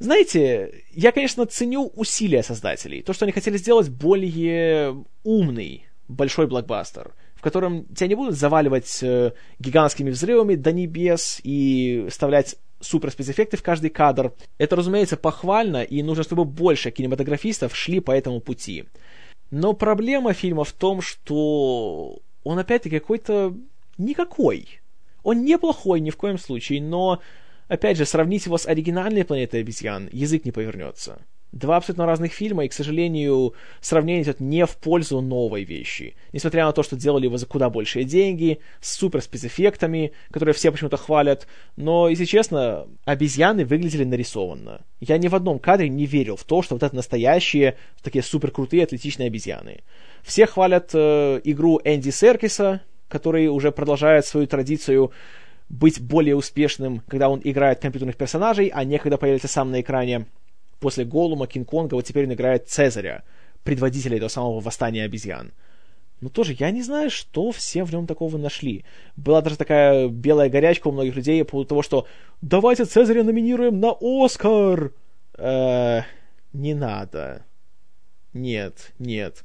[0.00, 3.02] Знаете, я, конечно, ценю усилия создателей.
[3.02, 8.98] То, что они хотели сделать более умный большой блокбастер— в котором тебя не будут заваливать
[9.00, 9.30] э,
[9.60, 14.32] гигантскими взрывами до небес и вставлять супер спецэффекты в каждый кадр.
[14.58, 18.86] Это, разумеется, похвально, и нужно, чтобы больше кинематографистов шли по этому пути.
[19.52, 23.54] Но проблема фильма в том, что он опять-таки какой-то
[23.98, 24.80] никакой.
[25.22, 27.20] Он неплохой ни в коем случае, но,
[27.68, 31.20] опять же, сравнить его с оригинальной планетой обезьян язык не повернется.
[31.52, 36.14] Два абсолютно разных фильма, и, к сожалению, сравнение идет не в пользу новой вещи.
[36.32, 40.70] Несмотря на то, что делали его за куда большие деньги, с супер спецэффектами, которые все
[40.70, 41.46] почему-то хвалят,
[41.76, 44.82] но, если честно, обезьяны выглядели нарисованно.
[45.00, 48.50] Я ни в одном кадре не верил в то, что вот это настоящие, такие супер
[48.50, 49.80] крутые атлетичные обезьяны.
[50.22, 55.12] Все хвалят э, игру Энди Серкиса, который уже продолжает свою традицию
[55.70, 60.26] быть более успешным, когда он играет компьютерных персонажей, а не когда появляется сам на экране
[60.80, 63.24] после Голума, Кинг-Конга, вот теперь он играет Цезаря,
[63.64, 65.52] предводителя этого самого восстания обезьян.
[66.20, 68.84] Но тоже я не знаю, что все в нем такого нашли.
[69.16, 72.06] Была даже такая белая горячка у многих людей по поводу того, что
[72.40, 74.92] «давайте Цезаря номинируем на Оскар!»
[75.36, 76.00] э,
[76.52, 77.44] Не надо.
[78.32, 79.44] Нет, нет.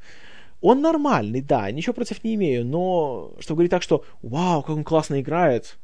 [0.62, 4.84] Он нормальный, да, ничего против не имею, но чтобы говорить так, что «вау, как он
[4.84, 5.78] классно играет»,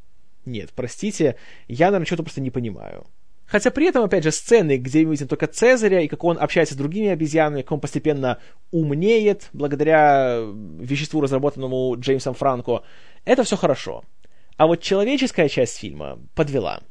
[0.46, 1.36] нет, простите,
[1.68, 3.06] я, наверное, что-то просто не понимаю.
[3.50, 6.76] Хотя при этом, опять же, сцены, где мы видим только Цезаря, и как он общается
[6.76, 8.38] с другими обезьянами, как он постепенно
[8.72, 10.40] умнеет благодаря
[10.80, 12.84] веществу, разработанному Джеймсом Франко,
[13.26, 14.04] это все хорошо.
[14.58, 16.82] А вот человеческая часть фильма подвела.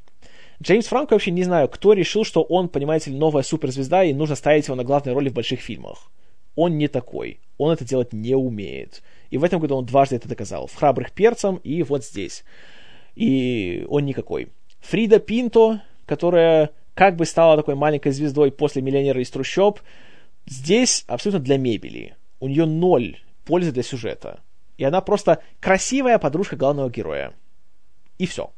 [0.61, 4.35] Джеймс Франко вообще не знаю, кто решил, что он, понимаете ли, новая суперзвезда, и нужно
[4.35, 6.11] ставить его на главной роли в больших фильмах.
[6.57, 7.39] Он не такой.
[7.57, 9.05] Он это делать не умеет.
[9.31, 10.67] И в этом году он дважды это доказал.
[10.67, 12.43] В «Храбрых перцем» и вот здесь.
[13.15, 14.49] И он никакой.
[14.81, 19.81] Фрида Пинто, которая как бы стала такой маленькой звездой после «Миллионера из трущоб»,
[20.47, 22.17] здесь абсолютно для мебели.
[22.41, 24.41] У нее ноль пользы для сюжета.
[24.79, 27.35] И она просто красивая подружка главного героя.
[28.19, 28.51] И все.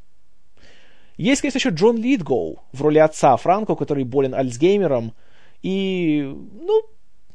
[1.17, 5.13] Есть, конечно, еще Джон Литгоу в роли отца Франко, который болен Альцгеймером.
[5.63, 6.83] И, ну,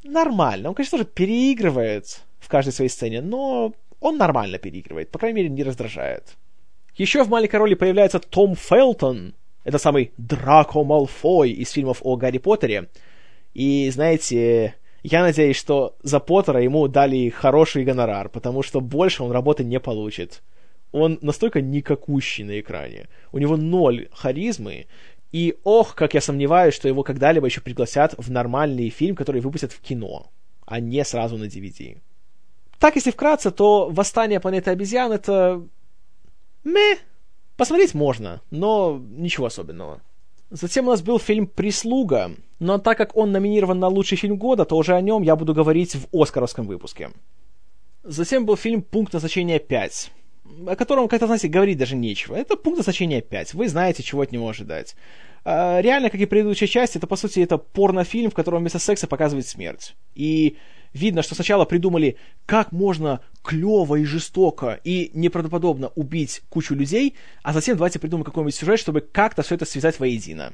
[0.04, 0.70] нормально.
[0.70, 5.12] Он, конечно, тоже переигрывает в каждой своей сцене, но он нормально переигрывает.
[5.12, 6.36] По крайней мере, не раздражает.
[6.96, 9.36] Еще в маленькой роли появляется Том Фелтон.
[9.66, 12.88] Это самый Драко Малфой из фильмов о Гарри Поттере.
[13.54, 19.32] И, знаете, я надеюсь, что за Поттера ему дали хороший гонорар, потому что больше он
[19.32, 20.44] работы не получит.
[20.92, 23.10] Он настолько никакущий на экране.
[23.32, 24.86] У него ноль харизмы,
[25.32, 29.74] и ох, как я сомневаюсь, что его когда-либо еще пригласят в нормальный фильм, который выпустят
[29.74, 30.32] в кино,
[30.66, 31.98] а не сразу на DVD.
[32.80, 35.62] Так, если вкратце, то «Восстание планеты обезьян»— это...
[36.64, 37.00] Ме.
[37.58, 40.02] Посмотреть можно, но ничего особенного.
[40.50, 44.66] Затем у нас был фильм «Прислуга», но так как он номинирован на лучший фильм года,
[44.66, 47.12] то уже о нем я буду говорить в Оскаровском выпуске.
[48.04, 50.10] Затем был фильм «Пункт назначения 5»,
[50.68, 52.36] о котором, как-то, знаете, говорить даже нечего.
[52.36, 53.54] Это пункт назначения 5.
[53.54, 54.96] Вы знаете, чего от него ожидать.
[55.44, 59.08] А, реально, как и предыдущая часть, это, по сути, это порнофильм, в котором вместо секса
[59.08, 59.96] показывает смерть.
[60.14, 60.58] И
[60.96, 67.54] видно, что сначала придумали, как можно клево и жестоко и неправдоподобно убить кучу людей, а
[67.54, 70.54] затем давайте придумаем какой-нибудь сюжет, чтобы как-то все это связать воедино.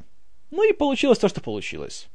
[0.50, 2.10] Ну и получилось то, что получилось.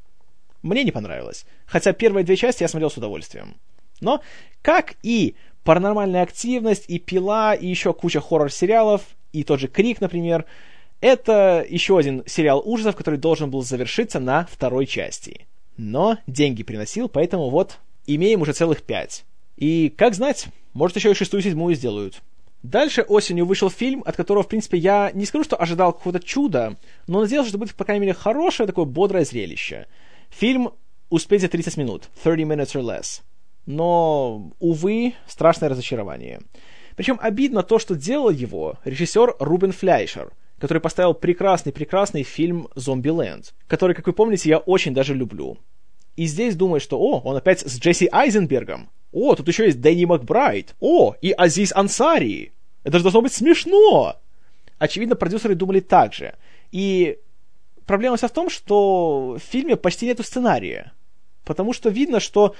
[0.62, 1.46] Мне не понравилось.
[1.64, 3.56] Хотя первые две части я смотрел с удовольствием.
[4.00, 4.20] Но,
[4.60, 9.02] как и паранормальная активность, и пила, и еще куча хоррор-сериалов,
[9.32, 10.44] и тот же Крик, например.
[11.00, 15.46] Это еще один сериал ужасов, который должен был завершиться на второй части.
[15.76, 19.24] Но деньги приносил, поэтому вот имеем уже целых пять.
[19.56, 22.22] И, как знать, может еще и шестую, седьмую сделают.
[22.62, 26.76] Дальше осенью вышел фильм, от которого, в принципе, я не скажу, что ожидал какого-то чуда,
[27.06, 29.86] но надеялся, что будет, по крайней мере, хорошее такое бодрое зрелище.
[30.30, 30.72] Фильм
[31.08, 33.22] «Успеть за 30 минут», 30 minutes or less
[33.66, 36.40] но, увы, страшное разочарование.
[36.94, 43.94] Причем обидно то, что делал его режиссер Рубен Фляйшер, который поставил прекрасный-прекрасный фильм «Зомбиленд», который,
[43.94, 45.58] как вы помните, я очень даже люблю.
[46.16, 48.90] И здесь думаю, что, о, он опять с Джесси Айзенбергом.
[49.12, 50.74] О, тут еще есть Дэнни Макбрайт.
[50.80, 52.52] О, и Азиз Ансари.
[52.84, 54.16] Это же должно быть смешно.
[54.78, 56.34] Очевидно, продюсеры думали так же.
[56.72, 57.18] И
[57.86, 60.92] проблема вся в том, что в фильме почти нету сценария.
[61.44, 62.54] Потому что видно, что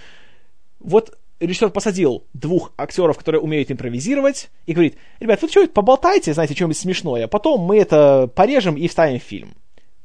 [0.78, 6.54] вот режиссер посадил двух актеров, которые умеют импровизировать, и говорит, ребят, вы что, поболтайте, знаете,
[6.54, 9.54] что-нибудь смешное, потом мы это порежем и вставим в фильм.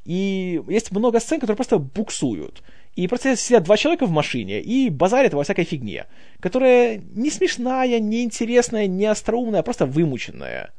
[0.03, 2.63] И есть много сцен, которые просто буксуют.
[2.95, 6.07] И просто сидят два человека в машине и базарят во всякой фигне,
[6.39, 10.71] которая не смешная, не интересная, не остроумная, а просто вымученная.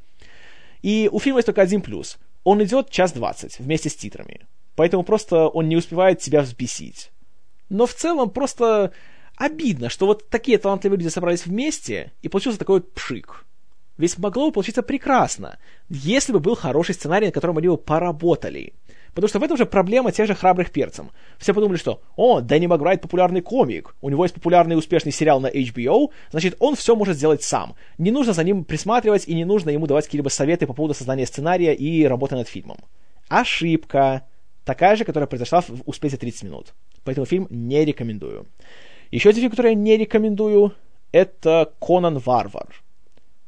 [0.83, 2.19] И у фильма есть только один плюс.
[2.45, 4.47] Он идет час двадцать вместе с титрами.
[4.75, 7.11] Поэтому просто он не успевает тебя взбесить.
[7.69, 8.93] Но в целом просто
[9.37, 13.47] обидно, что вот такие талантливые люди собрались вместе, и получился такой пшик.
[13.99, 15.59] Ведь могло бы получиться прекрасно,
[15.89, 18.75] если бы был хороший сценарий, на котором они бы поработали.
[19.15, 21.11] Потому что в этом же проблема тех же храбрых перцем.
[21.39, 25.41] Все подумали, что «О, Дэнни Маграйт популярный комик, у него есть популярный и успешный сериал
[25.41, 27.75] на HBO, значит, он все может сделать сам.
[27.99, 31.27] Не нужно за ним присматривать и не нужно ему давать какие-либо советы по поводу создания
[31.27, 32.79] сценария и работы над фильмом».
[33.29, 34.27] Ошибка.
[34.65, 36.75] Такая же, которая произошла в «Успейте 30 минут».
[37.05, 38.47] Поэтому фильм не рекомендую.
[39.11, 40.73] Еще один фильм, который я не рекомендую,
[41.11, 42.83] это «Конан Варвар».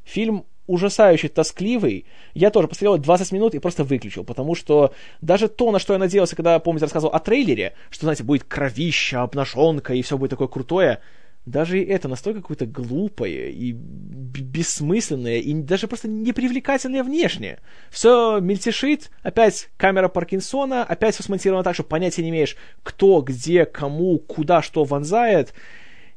[0.03, 2.05] Фильм ужасающе тоскливый.
[2.33, 5.99] Я тоже посмотрел 20 минут и просто выключил, потому что даже то, на что я
[5.99, 10.47] надеялся, когда, помните, рассказывал о трейлере, что, знаете, будет кровища, обнаженка и все будет такое
[10.47, 11.01] крутое,
[11.45, 17.59] даже это настолько какое-то глупое и бессмысленное, и даже просто непривлекательное внешне.
[17.91, 23.65] Все мельтешит, опять камера Паркинсона, опять все смонтировано так, что понятия не имеешь, кто, где,
[23.65, 25.53] кому, куда, что вонзает.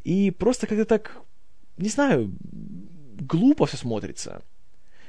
[0.02, 1.22] И просто как-то так
[1.78, 2.32] не знаю,
[3.20, 4.42] глупо все смотрится.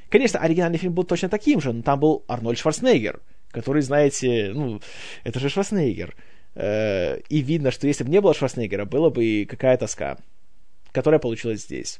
[0.09, 4.81] Конечно, оригинальный фильм был точно таким же, но там был Арнольд Шварценеггер, который, знаете, ну,
[5.23, 6.15] это же Шварценеггер.
[6.55, 10.17] Э, и видно, что если бы не было Шварценеггера, была бы какая тоска,
[10.91, 11.99] которая получилась здесь.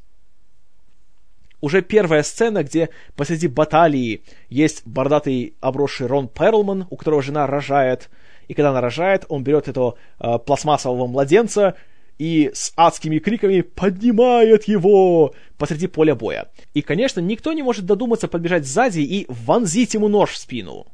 [1.61, 8.09] Уже первая сцена, где посреди баталии есть бордатый обросший Рон Перлман, у которого жена рожает,
[8.47, 11.75] и когда она рожает, он берет этого э, пластмассового младенца
[12.19, 16.51] и с адскими криками поднимает его посреди поля боя.
[16.73, 20.85] И, конечно, никто не может додуматься подбежать сзади и вонзить ему нож в спину.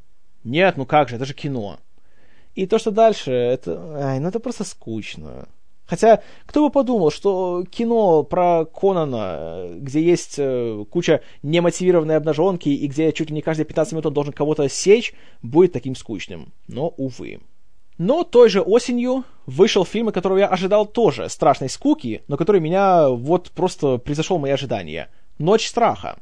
[0.44, 1.80] Нет, ну как же, это же кино.
[2.54, 3.96] И то, что дальше, это...
[3.96, 5.48] Ай, ну это просто скучно.
[5.84, 12.86] Хотя, кто бы подумал, что кино про Конана, где есть э, куча немотивированной обнаженки и
[12.88, 16.52] где чуть ли не каждые 15 минут он должен кого-то сечь, будет таким скучным.
[16.66, 17.40] Но, увы.
[17.98, 23.08] Но той же осенью вышел фильм, которого я ожидал тоже страшной скуки, но который меня
[23.08, 25.08] вот просто превзошел мои ожидания.
[25.38, 26.18] «Ночь страха».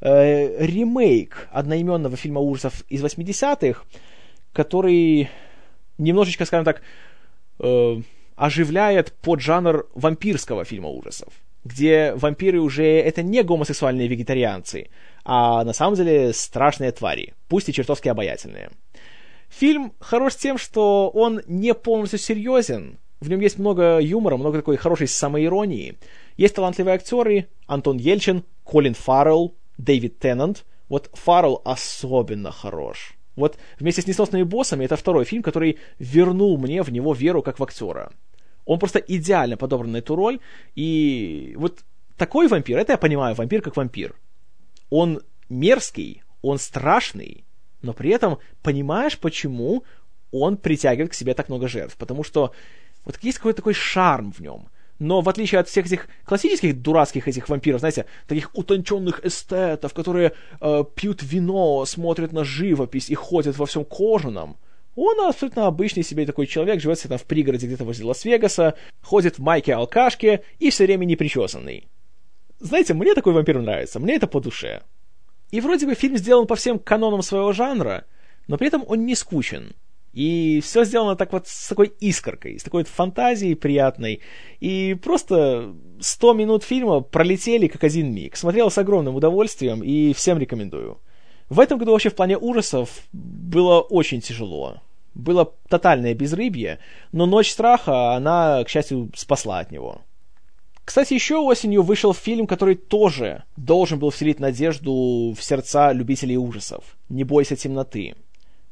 [0.00, 3.82] Э, ремейк одноименного фильма ужасов из 80-х,
[4.52, 5.30] который
[5.96, 6.82] немножечко, скажем так,
[7.60, 8.00] э,
[8.34, 11.32] оживляет поджанр вампирского фильма ужасов,
[11.64, 14.90] где вампиры уже это не гомосексуальные вегетарианцы,
[15.24, 18.70] а на самом деле страшные твари, пусть и чертовски обаятельные.
[19.48, 22.98] Фильм хорош тем, что он не полностью серьезен.
[23.20, 25.98] В нем есть много юмора, много такой хорошей самоиронии.
[26.36, 30.64] Есть талантливые актеры Антон Ельчин, Колин Фаррелл, Дэвид Теннант.
[30.88, 33.16] Вот Фаррелл особенно хорош.
[33.36, 37.58] Вот вместе с «Несносными боссами» это второй фильм, который вернул мне в него веру как
[37.58, 38.12] в актера.
[38.64, 40.40] Он просто идеально подобран на эту роль,
[40.74, 41.84] и вот
[42.16, 44.16] такой вампир, это я понимаю, вампир как вампир.
[44.90, 47.44] Он мерзкий, он страшный,
[47.82, 49.84] но при этом понимаешь, почему
[50.30, 51.96] он притягивает к себе так много жертв.
[51.96, 52.52] Потому что
[53.04, 54.68] вот есть какой-то такой шарм в нем.
[54.98, 60.32] Но в отличие от всех этих классических дурацких этих вампиров, знаете, таких утонченных эстетов, которые
[60.60, 64.56] э, пьют вино, смотрят на живопись и ходят во всем кожаном,
[64.94, 69.38] он абсолютно обычный себе такой человек, живет себе там в пригороде где-то возле Лас-Вегаса, ходит
[69.38, 71.86] в майке-алкашке и все время непричесанный.
[72.58, 74.82] Знаете, мне такой вампир нравится, мне это по душе.
[75.50, 78.04] И вроде бы фильм сделан по всем канонам своего жанра,
[78.48, 79.74] но при этом он не скучен.
[80.12, 84.22] И все сделано так вот с такой искоркой, с такой вот фантазией приятной.
[84.60, 88.34] И просто 100 минут фильма пролетели как один миг.
[88.36, 91.00] Смотрел с огромным удовольствием и всем рекомендую.
[91.50, 94.80] В этом году вообще в плане ужасов было очень тяжело.
[95.14, 96.78] Было тотальное безрыбье,
[97.12, 100.00] но «Ночь страха», она, к счастью, спасла от него.
[100.86, 106.96] Кстати, еще осенью вышел фильм, который тоже должен был вселить надежду в сердца любителей ужасов.
[107.08, 108.14] «Не бойся темноты».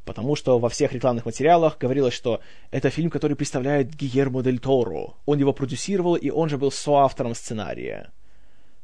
[0.05, 2.41] Потому что во всех рекламных материалах говорилось, что
[2.71, 5.15] это фильм, который представляет Гиермо Дель Торо.
[5.27, 8.13] Он его продюсировал, и он же был соавтором сценария.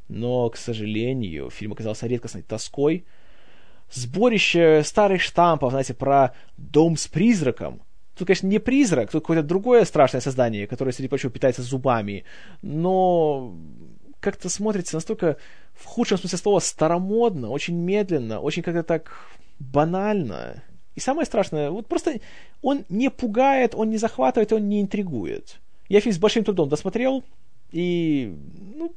[0.09, 3.05] Но, к сожалению, фильм оказался редкостной тоской.
[3.93, 7.81] Сборище старых штампов, знаете, про дом с призраком,
[8.21, 12.25] Тут, конечно, не призрак, тут какое-то другое страшное создание, которое, среди прочего, питается зубами.
[12.61, 13.55] Но
[14.21, 15.39] как-то смотрится настолько,
[15.73, 19.11] в худшем смысле слова, старомодно, очень медленно, очень как-то так
[19.59, 20.63] банально.
[20.97, 22.21] И самое страшное, вот просто
[22.61, 25.59] он не пугает, он не захватывает, он не интригует.
[25.89, 27.25] Я фильм с большим трудом досмотрел,
[27.73, 28.37] и,
[28.75, 28.93] ну,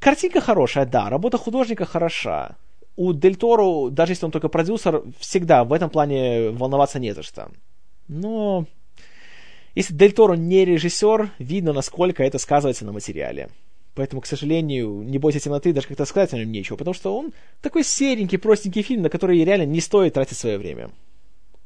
[0.00, 2.56] картинка хорошая, да, работа художника хороша.
[2.94, 7.22] У Дель Торо, даже если он только продюсер, всегда в этом плане волноваться не за
[7.22, 7.48] что.
[8.08, 8.66] Но
[9.74, 13.48] если Дель Торо не режиссер, видно, насколько это сказывается на материале.
[13.94, 17.32] Поэтому, к сожалению, «Не бойся темноты» даже как-то сказать о нем нечего, потому что он
[17.60, 20.90] такой серенький, простенький фильм, на который реально не стоит тратить свое время.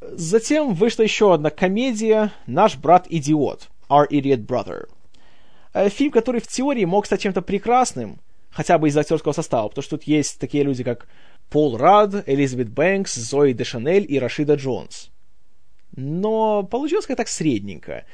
[0.00, 4.88] Затем вышла еще одна комедия «Наш брат-идиот» Our Idiot Brother.
[5.74, 8.18] Э, фильм, который в теории мог стать чем-то прекрасным,
[8.50, 11.08] хотя бы из актерского состава, потому что тут есть такие люди, как
[11.50, 15.12] Пол Рад, Элизабет Бэнкс, Зои де Шанель и Рашида Джонс
[15.96, 18.04] но получилось как-то так средненько.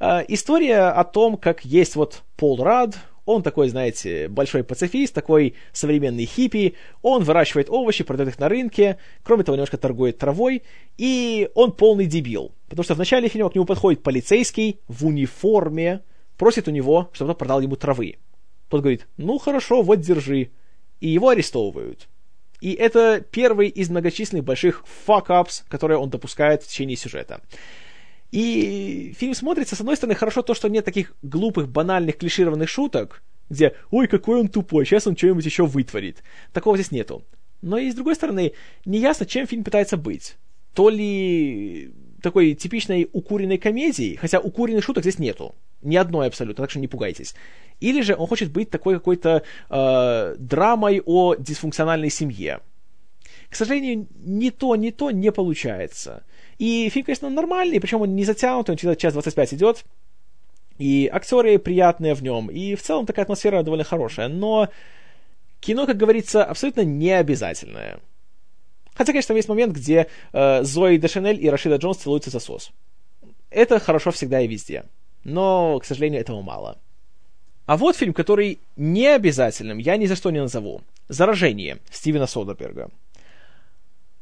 [0.00, 5.54] Э, история о том, как есть вот Пол Рад, он такой, знаете, большой пацифист, такой
[5.72, 10.62] современный хиппи, он выращивает овощи, продает их на рынке, кроме того, немножко торгует травой,
[10.96, 12.52] и он полный дебил.
[12.68, 16.02] Потому что в начале фильма к нему подходит полицейский в униформе,
[16.38, 18.16] просит у него, чтобы тот продал ему травы.
[18.68, 20.50] Тот говорит, ну хорошо, вот держи.
[21.00, 22.08] И его арестовывают.
[22.60, 27.40] И это первый из многочисленных больших fuck-ups, которые он допускает в течение сюжета.
[28.32, 33.22] И фильм смотрится, с одной стороны, хорошо то, что нет таких глупых, банальных, клишированных шуток,
[33.48, 36.22] где «Ой, какой он тупой, сейчас он что-нибудь еще вытворит».
[36.52, 37.24] Такого здесь нету.
[37.62, 38.52] Но и с другой стороны,
[38.84, 40.36] неясно, чем фильм пытается быть.
[40.74, 41.92] То ли
[42.26, 45.54] такой типичной укуренной комедией, хотя укуренных шуток здесь нету.
[45.82, 47.36] Ни одной абсолютно, так что не пугайтесь.
[47.78, 52.58] Или же он хочет быть такой какой-то э, драмой о дисфункциональной семье.
[53.48, 56.24] К сожалению, ни то, ни то не получается.
[56.58, 59.84] И фильм, конечно, нормальный, причем он не затянутый, он через час 25 идет.
[60.78, 64.26] И актеры приятные в нем, и в целом такая атмосфера довольно хорошая.
[64.26, 64.68] Но
[65.60, 68.00] кино, как говорится, абсолютно не обязательное.
[68.96, 72.70] Хотя, конечно, там есть момент, где э, Зои Дешанель и Рашида Джонс целуются за сос.
[73.50, 74.84] Это хорошо всегда и везде.
[75.22, 76.78] Но, к сожалению, этого мало.
[77.66, 80.80] А вот фильм, который не обязательным я ни за что не назову.
[81.08, 82.90] «Заражение» Стивена Содерберга.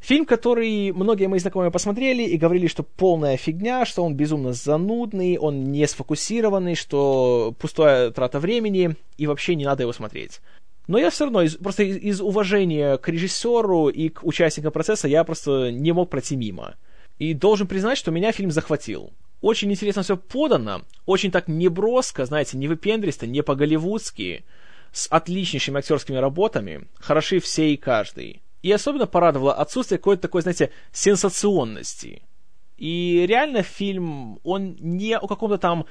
[0.00, 5.38] Фильм, который многие мои знакомые посмотрели и говорили, что полная фигня, что он безумно занудный,
[5.38, 10.42] он не сфокусированный, что пустая трата времени, и вообще не надо его смотреть.
[10.86, 15.08] Но я все равно, из, просто из, из уважения к режиссеру и к участникам процесса,
[15.08, 16.74] я просто не мог пройти мимо.
[17.18, 19.12] И должен признать, что меня фильм захватил.
[19.40, 24.44] Очень интересно все подано, очень так неброско, знаете, не выпендристо, не по-голливудски,
[24.92, 28.42] с отличнейшими актерскими работами, хороши все и каждый.
[28.62, 32.22] И особенно порадовало отсутствие какой-то такой, знаете, сенсационности.
[32.78, 35.86] И реально фильм, он не о каком-то там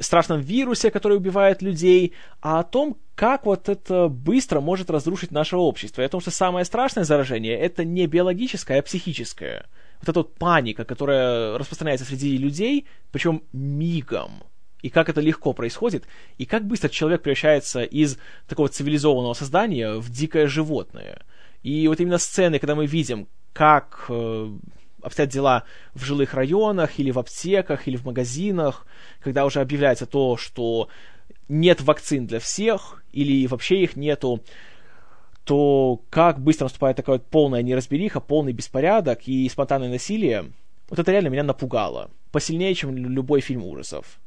[0.00, 5.56] страшном вирусе, который убивает людей, а о том, как вот это быстро может разрушить наше
[5.56, 6.02] общество.
[6.02, 9.66] И о том, что самое страшное заражение— это не биологическое, а психическое.
[10.00, 14.42] Вот эта вот паника, которая распространяется среди людей, причем мигом.
[14.82, 16.04] И как это легко происходит,
[16.38, 18.16] и как быстро человек превращается из
[18.48, 21.22] такого цивилизованного создания в дикое животное—
[21.62, 24.50] и вот именно сцены, когда мы видим, как э,
[25.02, 28.86] обстоят дела в жилых районах, или в аптеках, или в магазинах,
[29.20, 30.88] когда уже объявляется то, что
[31.48, 34.42] нет вакцин для всех, или вообще их нету,
[35.44, 40.52] то как быстро наступает такая вот полная неразбериха, полный беспорядок и спонтанное насилие,
[40.88, 42.10] вот это реально меня напугало.
[42.32, 44.20] Посильнее, чем любой фильм ужасов.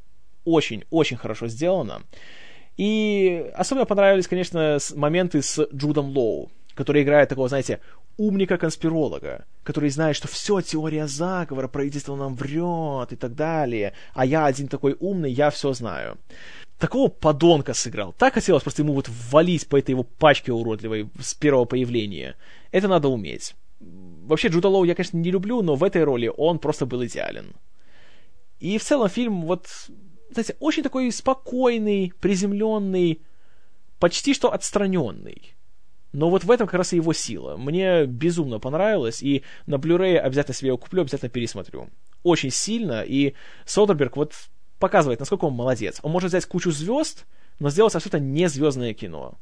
[0.43, 2.01] Очень, очень хорошо сделано.
[2.76, 7.80] И особенно понравились, конечно, моменты с Джудом Лоу который играет такого, знаете,
[8.18, 14.45] умника-конспиролога, который знает, что все теория заговора, правительство нам врет и так далее, а я
[14.45, 16.18] один такой умный, я все знаю.
[16.78, 18.14] Такого подонка сыграл.
[18.14, 22.36] Так хотелось просто ему вот ввалить по этой его пачке уродливой с первого появления.
[22.72, 23.55] Это надо уметь.
[23.80, 27.53] Вообще Джуда Лоу я, конечно, не люблю, но в этой роли он просто был идеален.
[28.59, 29.68] И в целом фильм вот,
[30.32, 33.22] знаете, очень такой спокойный, приземленный,
[33.99, 35.53] почти что отстраненный.
[36.14, 37.57] Но вот в этом как раз и его сила.
[37.57, 41.89] Мне безумно понравилось, и на Blu-ray обязательно себе его куплю, обязательно пересмотрю.
[42.22, 43.34] Очень сильно, и
[43.66, 44.34] Содерберг вот
[44.78, 45.99] показывает, насколько он молодец.
[46.03, 47.26] Он может взять кучу звезд,
[47.59, 49.34] но сделать абсолютно не звездное кино.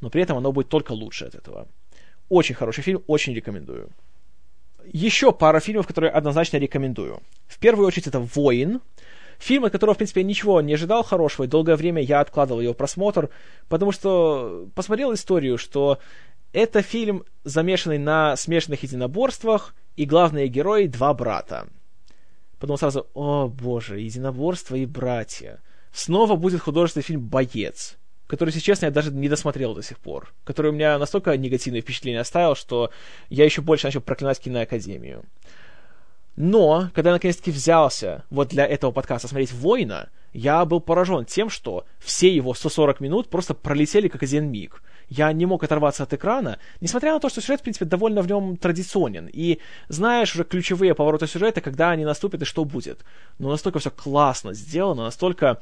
[0.00, 1.68] Но при этом оно будет только лучше от этого.
[2.30, 3.90] Очень хороший фильм, очень рекомендую.
[4.86, 7.22] Еще пара фильмов, которые однозначно рекомендую.
[7.46, 8.80] В первую очередь это «Воин»,
[9.38, 12.60] Фильм, от которого, в принципе, я ничего не ожидал хорошего, и долгое время я откладывал
[12.60, 13.30] его просмотр,
[13.68, 15.98] потому что посмотрел историю, что
[16.52, 21.68] это фильм, замешанный на смешанных единоборствах, и главные герои— два брата.
[22.58, 25.60] Потом сразу, о боже, единоборство и братья.
[25.92, 30.32] Снова будет художественный фильм «Боец», который, если честно, я даже не досмотрел до сих пор,
[30.44, 32.90] который у меня настолько негативное впечатление оставил, что
[33.28, 35.24] я еще больше начал проклинать киноакадемию.
[36.36, 41.48] Но, когда я наконец-таки взялся вот для этого подкаста смотреть «Воина», я был поражен тем,
[41.48, 44.82] что все его 140 минут просто пролетели как один миг.
[45.08, 48.26] Я не мог оторваться от экрана, несмотря на то, что сюжет, в принципе, довольно в
[48.26, 49.30] нем традиционен.
[49.32, 53.04] И знаешь уже ключевые повороты сюжета, когда они наступят и что будет.
[53.38, 55.60] Но настолько все классно сделано, настолько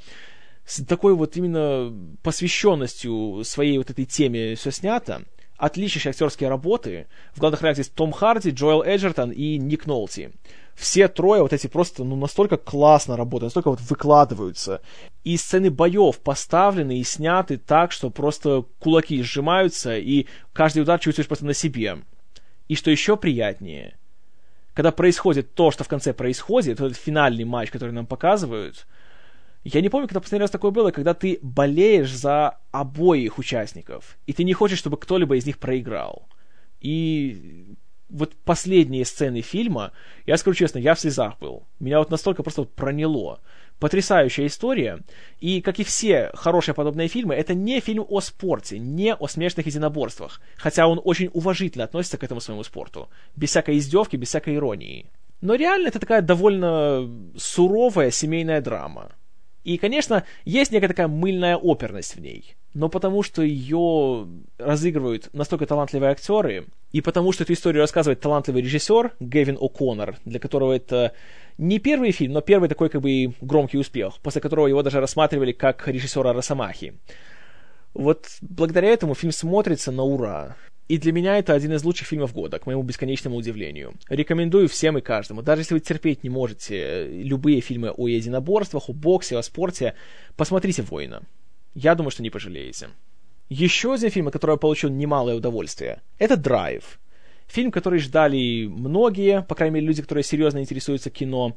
[0.64, 1.92] с такой вот именно
[2.22, 5.22] посвященностью своей вот этой теме все снято.
[5.58, 7.08] Отличнейшие актерские работы.
[7.34, 10.32] В главных ролях здесь Том Харди, Джоэл Эджертон и Ник Нолти
[10.74, 14.80] все трое вот эти просто, ну, настолько классно работают, настолько вот выкладываются.
[15.24, 21.28] И сцены боев поставлены и сняты так, что просто кулаки сжимаются, и каждый удар чувствуешь
[21.28, 21.98] просто на себе.
[22.68, 23.98] И что еще приятнее,
[24.74, 28.86] когда происходит то, что в конце происходит, этот финальный матч, который нам показывают,
[29.64, 34.32] я не помню, когда последний раз такое было, когда ты болеешь за обоих участников, и
[34.32, 36.28] ты не хочешь, чтобы кто-либо из них проиграл.
[36.80, 37.76] И
[38.12, 39.92] вот последние сцены фильма,
[40.26, 41.66] я скажу честно, я в слезах был.
[41.80, 43.40] Меня вот настолько просто вот проняло.
[43.78, 45.00] Потрясающая история.
[45.40, 49.66] И, как и все хорошие подобные фильмы, это не фильм о спорте, не о смешных
[49.66, 50.40] единоборствах.
[50.56, 53.08] Хотя он очень уважительно относится к этому своему спорту.
[53.34, 55.06] Без всякой издевки, без всякой иронии.
[55.40, 59.10] Но реально это такая довольно суровая семейная драма.
[59.64, 62.54] И, конечно, есть некая такая мыльная оперность в ней.
[62.74, 64.26] Но потому что ее
[64.58, 70.40] разыгрывают настолько талантливые актеры, и потому что эту историю рассказывает талантливый режиссер Гевин О'Коннор, для
[70.40, 71.12] которого это
[71.58, 75.52] не первый фильм, но первый такой как бы громкий успех, после которого его даже рассматривали
[75.52, 76.94] как режиссера Росомахи.
[77.94, 80.56] Вот благодаря этому фильм смотрится на ура.
[80.88, 83.94] И для меня это один из лучших фильмов года, к моему бесконечному удивлению.
[84.08, 85.42] Рекомендую всем и каждому.
[85.42, 89.94] Даже если вы терпеть не можете любые фильмы о единоборствах, о боксе, о спорте,
[90.36, 91.22] посмотрите «Воина».
[91.74, 92.88] Я думаю, что не пожалеете.
[93.48, 96.98] Еще один фильм, от которого я получил немалое удовольствие, это «Драйв».
[97.46, 101.56] Фильм, который ждали многие, по крайней мере, люди, которые серьезно интересуются кино.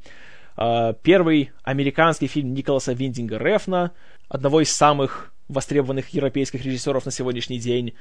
[0.57, 3.91] А, первый американский фильм Николаса Виндинга Рефна,
[4.27, 7.93] одного из самых востребованных европейских режиссеров на сегодняшний день.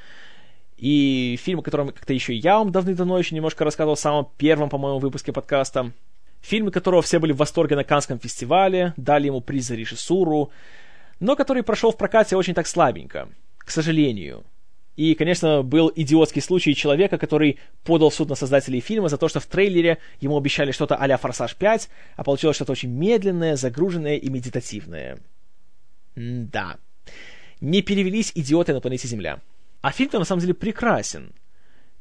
[0.76, 4.68] И фильм, о котором как-то еще я вам давным-давно еще немножко рассказывал в самом первом,
[4.68, 5.92] по-моему, выпуске подкаста.
[6.40, 10.50] Фильм, которого все были в восторге на Канском фестивале, дали ему приз за режиссуру,
[11.20, 14.44] но который прошел в прокате очень так слабенько, к сожалению.
[14.96, 19.28] И, конечно, был идиотский случай человека, который подал в суд на создателей фильма за то,
[19.28, 24.16] что в трейлере ему обещали что-то а-ля «Форсаж 5», а получилось что-то очень медленное, загруженное
[24.16, 25.18] и медитативное.
[26.14, 26.76] М да.
[27.60, 29.40] Не перевелись идиоты на планете Земля.
[29.84, 31.34] А фильм-то на самом деле прекрасен.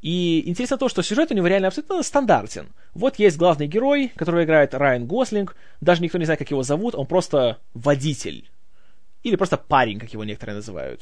[0.02, 2.70] И интересно то, что сюжет у него реально абсолютно стандартен.
[2.94, 5.58] Вот есть главный герой, которого играет Райан Гослинг.
[5.82, 8.50] Даже никто не знает, как его зовут, он просто водитель.
[9.24, 11.02] Или просто парень, как его некоторые называют.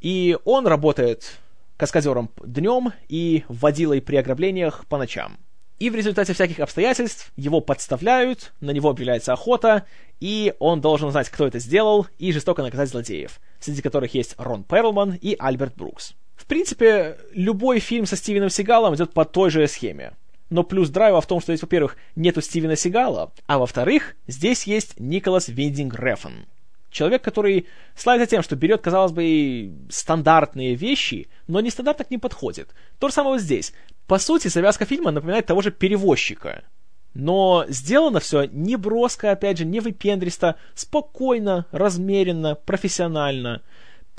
[0.00, 1.38] И он работает
[1.76, 5.38] каскадером днем и водилой при ограблениях по ночам.
[5.78, 9.84] И в результате всяких обстоятельств его подставляют, на него объявляется охота,
[10.18, 14.64] и он должен узнать, кто это сделал, и жестоко наказать злодеев, среди которых есть Рон
[14.64, 16.14] Перлман и Альберт Брукс.
[16.34, 20.12] В принципе, любой фильм со Стивеном Сигалом идет по той же схеме.
[20.50, 24.98] Но плюс драйва в том, что здесь, во-первых, нету Стивена Сигала, а во-вторых, здесь есть
[24.98, 26.46] Николас Виндинг Рефн.
[26.90, 32.70] Человек, который славится тем, что берет, казалось бы, стандартные вещи, но нестандартно к ним подходит.
[32.98, 33.72] То же самое вот здесь.
[34.06, 36.64] По сути, завязка фильма напоминает того же перевозчика.
[37.14, 43.62] Но сделано все не броско, опять же, не выпендристо, спокойно, размеренно, профессионально.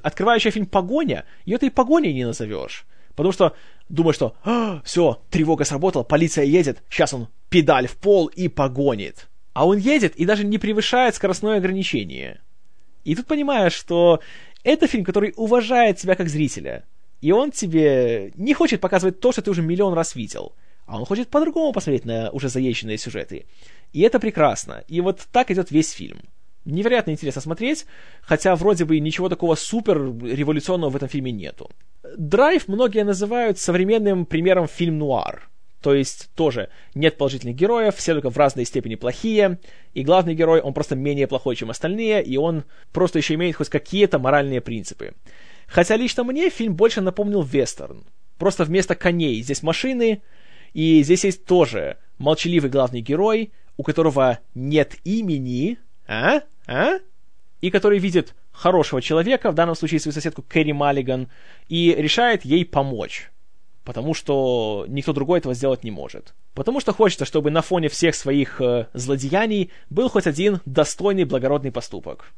[0.03, 2.85] Открывающая фильм «Погоня», ее ты и погоней не назовешь.
[3.15, 3.55] Потому что
[3.89, 9.27] думаешь, что а, все, тревога сработала, полиция едет, сейчас он педаль в пол и погонит.
[9.53, 12.41] А он едет и даже не превышает скоростное ограничение.
[13.03, 14.19] И тут понимаешь, что
[14.63, 16.83] это фильм, который уважает тебя как зрителя.
[17.21, 20.53] И он тебе не хочет показывать то, что ты уже миллион раз видел.
[20.85, 23.45] А он хочет по-другому посмотреть на уже заезженные сюжеты.
[23.93, 24.83] И это прекрасно.
[24.87, 26.19] И вот так идет весь фильм.
[26.65, 27.85] Невероятно интересно смотреть,
[28.21, 31.69] хотя вроде бы ничего такого супер революционного в этом фильме нету.
[32.17, 35.49] Драйв многие называют современным примером фильм-нуар.
[35.81, 39.59] То есть тоже нет положительных героев, все только в разной степени плохие,
[39.93, 43.69] и главный герой, он просто менее плохой, чем остальные, и он просто еще имеет хоть
[43.69, 45.13] какие-то моральные принципы.
[45.67, 48.03] Хотя лично мне фильм больше напомнил вестерн.
[48.37, 50.21] Просто вместо коней здесь машины,
[50.73, 55.77] и здесь есть тоже молчаливый главный герой, у которого нет имени,
[56.07, 56.41] а?
[56.67, 56.99] А?
[57.61, 61.29] И который видит хорошего человека, в данном случае свою соседку Кэрри Маллиган,
[61.69, 63.31] и решает ей помочь
[63.89, 66.35] потому что никто другой этого сделать не может.
[66.53, 71.71] Потому что хочется, чтобы на фоне всех своих э, злодеяний был хоть один достойный благородный
[71.71, 72.31] поступок.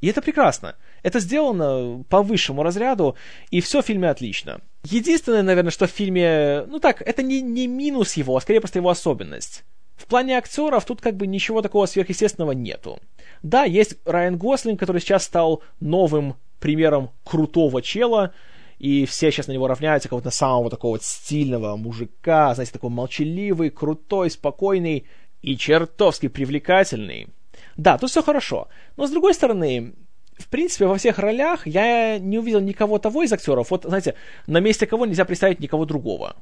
[0.00, 0.76] И это прекрасно.
[1.02, 3.14] Это сделано по высшему разряду,
[3.50, 4.62] и все в фильме отлично.
[4.84, 6.64] Единственное, наверное, что в фильме...
[6.66, 9.64] Ну так, это не, не минус его, а скорее просто его особенность.
[9.98, 13.00] В плане актеров тут как бы ничего такого сверхъестественного нету.
[13.42, 18.32] Да, есть Райан Гослинг, который сейчас стал новым примером крутого чела,
[18.80, 23.68] и все сейчас на него равняются, какого-то самого такого вот стильного мужика, знаете, такой молчаливый,
[23.68, 25.06] крутой, спокойный
[25.42, 27.28] и чертовски привлекательный.
[27.76, 28.68] Да, тут все хорошо.
[28.96, 29.92] Но с другой стороны,
[30.38, 33.70] в принципе, во всех ролях я не увидел никого того из актеров.
[33.70, 34.14] Вот, знаете,
[34.46, 36.36] на месте кого нельзя представить никого другого.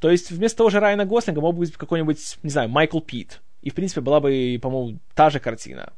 [0.00, 3.40] То есть вместо того же Райана Гослинга мог быть какой-нибудь, не знаю, Майкл Пит.
[3.62, 5.92] И, в принципе, была бы, по-моему, та же картина.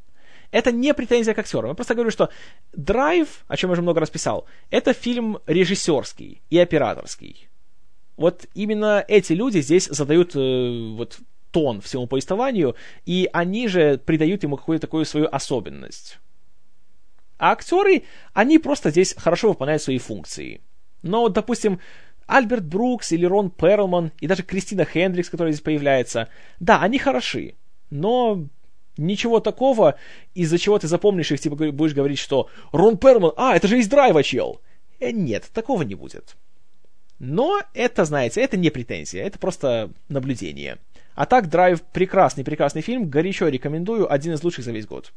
[0.51, 1.71] Это не претензия к актерам.
[1.71, 2.31] Я просто говорю, что
[2.73, 7.49] «Драйв», о чем я уже много раз писал, это фильм режиссерский и операторский.
[8.17, 11.21] Вот именно эти люди здесь задают э, вот
[11.53, 16.19] тон всему повествованию, и они же придают ему какую-то такую свою особенность.
[17.39, 18.05] А актеры,
[18.35, 20.61] они просто здесь хорошо выполняют свои функции.
[21.03, 21.81] Но, допустим,
[22.27, 26.29] Альберт Брукс или Рон Перлман, и даже Кристина Хендрикс, которая здесь появляется,
[26.61, 27.55] да, они хороши,
[27.89, 28.47] но
[28.97, 29.97] Ничего такого,
[30.35, 33.89] из-за чего ты запомнишь их, типа будешь говорить, что Рон Перман, а, это же из
[33.89, 34.61] драйва, чел.
[34.99, 36.37] Э, нет, такого не будет.
[37.19, 40.79] Но это, знаете, это не претензия, это просто наблюдение.
[41.15, 45.13] А так, Драйв прекрасный, прекрасный фильм, горячо рекомендую, один из лучших за весь год.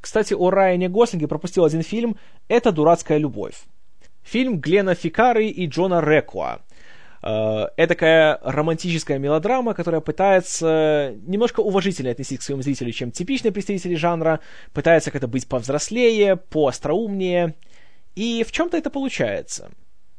[0.00, 2.16] Кстати, о Райане Гослинге пропустил один фильм
[2.48, 3.62] «Это дурацкая любовь».
[4.22, 6.60] Фильм Глена Фикары и Джона Рекуа.
[7.22, 13.94] Э, такая романтическая мелодрама, которая пытается немножко уважительнее отнестись к своему зрителю, чем типичные представители
[13.94, 14.40] жанра,
[14.72, 17.54] пытается как-то быть повзрослее, поостроумнее,
[18.14, 19.70] и в чем-то это получается.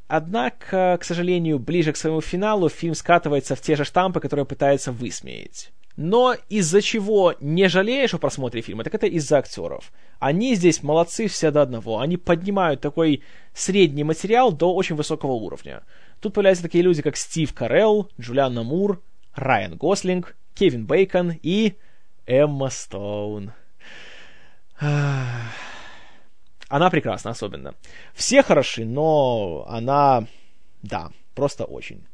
[0.06, 4.92] Однако, к сожалению, ближе к своему финалу фильм скатывается в те же штампы, которые пытается
[4.92, 5.72] высмеять.
[5.96, 9.92] Но из-за чего не жалеешь о просмотре фильма, так это из-за актеров.
[10.18, 12.00] Они здесь молодцы все до одного.
[12.00, 13.22] Они поднимают такой
[13.52, 15.82] средний материал до очень высокого уровня.
[16.22, 19.02] Тут появляются такие люди, как Стив Карелл, Джулианна Мур,
[19.34, 21.74] Райан Гослинг, Кевин Бейкон и
[22.26, 23.52] Эмма Стоун.
[24.78, 25.50] Она
[26.90, 27.74] прекрасна особенно.
[28.14, 30.28] Все хороши, но она...
[30.82, 32.06] Да, просто очень.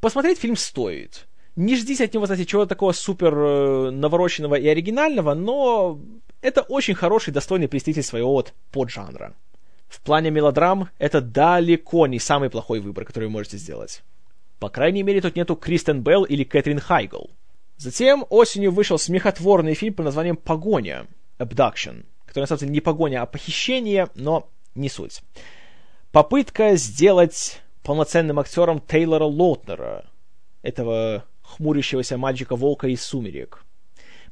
[0.00, 1.26] Посмотреть фильм стоит
[1.56, 6.00] не ждите от него, знаете, чего-то такого супер э, навороченного и оригинального, но
[6.40, 9.34] это очень хороший, достойный представитель своего вот поджанра.
[9.94, 14.02] В плане мелодрам это далеко не самый плохой выбор, который вы можете сделать.
[14.58, 17.30] По крайней мере, тут нету Кристен Белл или Кэтрин Хайгл.
[17.76, 21.06] Затем осенью вышел смехотворный фильм под названием «Погоня»
[21.38, 25.22] Abduction, который на самом деле не погоня, а похищение, но не суть.
[26.10, 30.06] Попытка сделать полноценным актером Тейлора Лоутнера,
[30.62, 33.64] этого хмурящегося мальчика-волка из «Сумерек».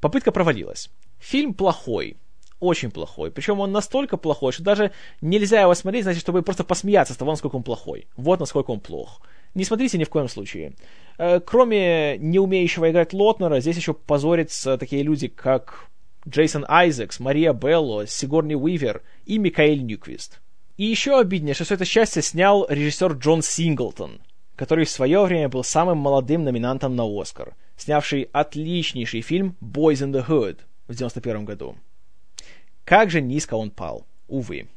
[0.00, 0.90] Попытка провалилась.
[1.20, 2.16] Фильм плохой,
[2.62, 3.30] очень плохой.
[3.30, 7.32] Причем он настолько плохой, что даже нельзя его смотреть, значит, чтобы просто посмеяться с того,
[7.32, 8.06] насколько он плохой.
[8.16, 9.20] Вот насколько он плох.
[9.54, 10.74] Не смотрите ни в коем случае.
[11.18, 15.88] Э, кроме не умеющего играть Лотнера, здесь еще позорятся такие люди, как
[16.28, 20.40] Джейсон Айзекс, Мария Белло, Сигорни Уивер и Микаэль Ньюквист.
[20.76, 24.20] И еще обиднее, что все это счастье снял режиссер Джон Синглтон,
[24.54, 30.12] который в свое время был самым молодым номинантом на Оскар, снявший отличнейший фильм «Boys in
[30.12, 31.76] the Hood» в 91 году.
[32.84, 34.68] Как же низко он пал, увы.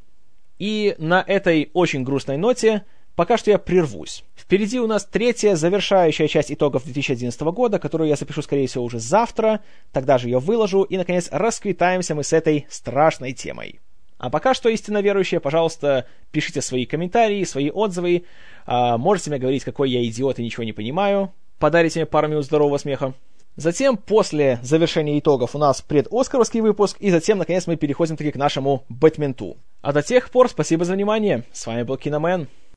[0.59, 2.83] И на этой очень грустной ноте
[3.15, 4.23] пока что я прервусь.
[4.35, 8.99] Впереди у нас третья завершающая часть итогов 2011 года, которую я запишу, скорее всего, уже
[8.99, 9.61] завтра,
[9.91, 13.79] тогда же ее выложу, и, наконец, расквитаемся мы с этой страшной темой.
[14.17, 18.23] А пока что, истинно верующие, пожалуйста, пишите свои комментарии, свои отзывы.
[18.65, 21.33] А, можете мне говорить, какой я идиот и ничего не понимаю.
[21.59, 23.13] Подарите мне пару минут здорового смеха.
[23.55, 28.35] Затем, после завершения итогов, у нас предоскаровский выпуск, и затем, наконец, мы переходим таки к
[28.35, 29.57] нашему Бэтменту.
[29.81, 31.45] А до тех пор, спасибо за внимание.
[31.53, 32.49] С вами был Киномен.